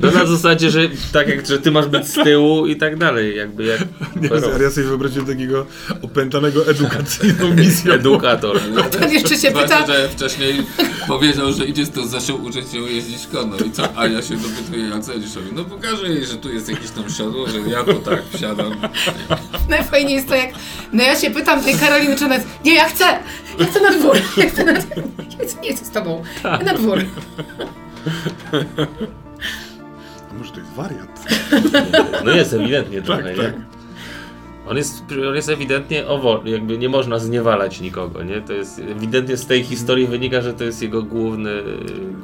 No 0.00 0.10
na 0.10 0.26
zasadzie, 0.26 0.70
że 0.70 0.80
tak 1.12 1.28
jak, 1.28 1.46
że 1.46 1.58
ty 1.58 1.70
masz 1.70 1.86
być 1.86 2.06
z 2.08 2.14
tyłu 2.24 2.66
i 2.66 2.76
tak 2.76 2.96
dalej, 2.96 3.36
jakby 3.36 3.64
jak 3.64 3.80
Nie, 4.22 4.28
Perot. 4.28 4.60
ja 4.62 4.70
sobie 4.70 4.86
wyobraziłem 4.86 5.26
takiego 5.26 5.66
opętanego 6.02 6.66
edukacyjną 6.66 7.54
misją. 7.56 7.92
edukator. 7.92 8.60
Ten 8.90 9.12
jeszcze 9.18 9.36
się 9.36 9.50
pyta, 9.50 9.86
że 9.86 10.08
wcześniej 10.08 10.62
powiedział, 11.08 11.52
że 11.52 11.64
idzie 11.64 11.86
to 11.86 12.06
zaczął 12.06 12.44
uczyć 12.44 12.70
się 12.72 12.78
jeździć 12.78 13.26
konno. 13.32 13.56
I 13.56 13.70
co? 13.70 13.88
A 13.96 14.06
ja 14.06 14.22
się 14.22 14.34
dopytuję? 14.36 14.84
Mówi, 14.84 15.50
No 15.52 15.64
pokażę 15.64 16.08
jej, 16.08 16.24
że 16.24 16.34
tu 16.36 16.52
jest 16.52 16.68
jakieś 16.68 16.90
tam 16.90 17.10
siodło, 17.10 17.46
że 17.48 17.58
ja 17.70 17.84
to 17.84 17.94
tak 17.94 18.22
wsiadam. 18.34 18.74
najfajniej 19.68 20.14
jest 20.14 20.28
to 20.28 20.34
jak, 20.34 20.50
no 20.92 21.02
ja 21.02 21.16
się 21.20 21.30
pytam 21.30 21.62
tej 21.64 21.74
Karoliny, 21.74 22.16
czy 22.16 22.24
ona 22.24 22.34
jest, 22.34 22.46
nie, 22.64 22.74
ja 22.74 22.88
chcę, 22.88 23.04
ja 23.58 23.66
chcę 23.66 23.80
na 23.80 23.90
dwór, 23.90 24.16
ja 24.36 24.50
chcę 24.50 24.64
na 24.64 24.72
dwór, 24.72 25.04
ja 25.38 25.44
chcę, 25.46 25.60
nie 25.62 25.76
chcę 25.76 25.84
z 25.84 25.90
tobą, 25.90 26.22
ja 26.44 26.58
na 26.58 26.74
dwór. 26.74 27.04
A 30.34 30.38
może 30.38 30.52
to 30.52 30.60
jest 30.60 30.72
wariat? 30.72 31.26
No 32.24 32.30
jest 32.32 32.52
ewidentnie 32.52 33.02
trochę, 33.02 33.22
tak. 33.22 33.36
nie? 33.36 33.52
On 34.66 34.76
jest, 34.76 35.04
on 35.28 35.34
jest 35.34 35.48
ewidentnie 35.48 36.06
owo, 36.06 36.42
jakby 36.44 36.78
nie 36.78 36.88
można 36.88 37.18
zniewalać 37.18 37.80
nikogo, 37.80 38.22
nie? 38.22 38.40
To 38.40 38.52
jest 38.52 38.78
ewidentnie 38.78 39.36
z 39.36 39.46
tej 39.46 39.64
historii 39.64 40.06
wynika, 40.06 40.40
że 40.40 40.54
to 40.54 40.64
jest 40.64 40.82
jego 40.82 41.02
główny, 41.02 41.62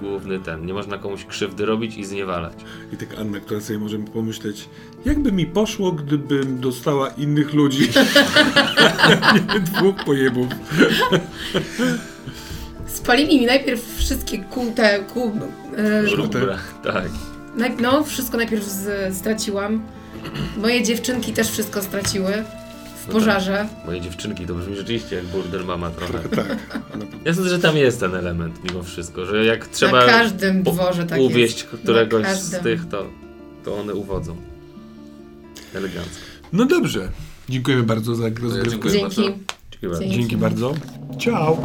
główny 0.01 0.39
ten. 0.39 0.67
Nie 0.67 0.75
można 0.75 0.99
komuś 0.99 1.25
krzywdy 1.25 1.67
robić 1.67 1.97
i 1.97 2.05
zniewalać. 2.05 2.53
I 2.93 2.97
tak 2.97 3.19
Anna, 3.19 3.41
która 3.41 3.61
sobie 3.61 3.79
możemy 3.79 4.05
pomyśleć, 4.05 4.69
jakby 5.05 5.33
mi 5.33 5.47
poszło, 5.47 5.93
gdybym 5.93 6.61
dostała 6.61 7.09
innych 7.09 7.55
ludzi, 7.55 7.89
nie 9.55 9.61
dwóch 9.61 10.05
pojebów. 10.05 10.49
Spalili 12.87 13.41
mi 13.41 13.47
najpierw 13.47 13.97
wszystkie 13.97 14.39
kół, 14.39 14.73
te 14.73 15.05
kół. 15.15 15.33
Dobra, 16.17 16.59
tak. 16.83 17.30
No 17.81 18.05
wszystko 18.05 18.37
najpierw 18.37 18.65
z, 18.65 19.17
straciłam, 19.17 19.83
moje 20.57 20.83
dziewczynki 20.83 21.33
też 21.33 21.51
wszystko 21.51 21.83
straciły 21.83 22.33
w 23.05 23.07
No 23.07 23.13
pożarze. 23.13 23.69
Moje 23.87 24.01
dziewczynki, 24.01 24.47
to 24.47 24.55
brzmi 24.55 24.77
rzeczywiście 24.77 25.17
jak 25.17 25.25
burdel 25.25 25.65
mama 25.65 25.91
trochę. 25.91 26.29
Tak. 26.29 26.47
Ona 26.95 27.05
Ja 27.25 27.35
sądzę, 27.35 27.51
że 27.51 27.59
tam 27.59 27.77
jest 27.77 28.01
ten 28.01 28.15
element 28.15 28.65
mimo 28.65 28.83
wszystko, 28.83 29.27
że 29.27 29.45
jak 29.45 29.69
trzeba 29.69 30.07
na 30.07 30.13
każdym 30.13 30.63
dworze 30.63 31.07
tak 31.07 31.21
uwieść 31.21 31.59
jest. 31.63 31.83
któregoś 31.83 32.27
z 32.27 32.63
tych, 32.63 32.89
to, 32.89 33.07
to 33.65 33.77
one 33.77 33.95
uwodzą. 33.95 34.37
Elegancko. 35.75 36.21
No 36.53 36.65
dobrze. 36.65 37.09
Dziękujemy 37.49 37.83
bardzo 37.83 38.15
za 38.15 38.29
rozgrywkę. 38.29 38.71
dziękuję 38.71 38.93
Dzięki. 38.93 39.03
bardzo. 39.03 39.23
Dziękuję 39.71 39.91
bardzo. 39.91 40.01
Dzięki. 40.01 40.17
Dzięki 40.19 40.37
bardzo. 40.37 40.75
Ciao. 41.19 41.63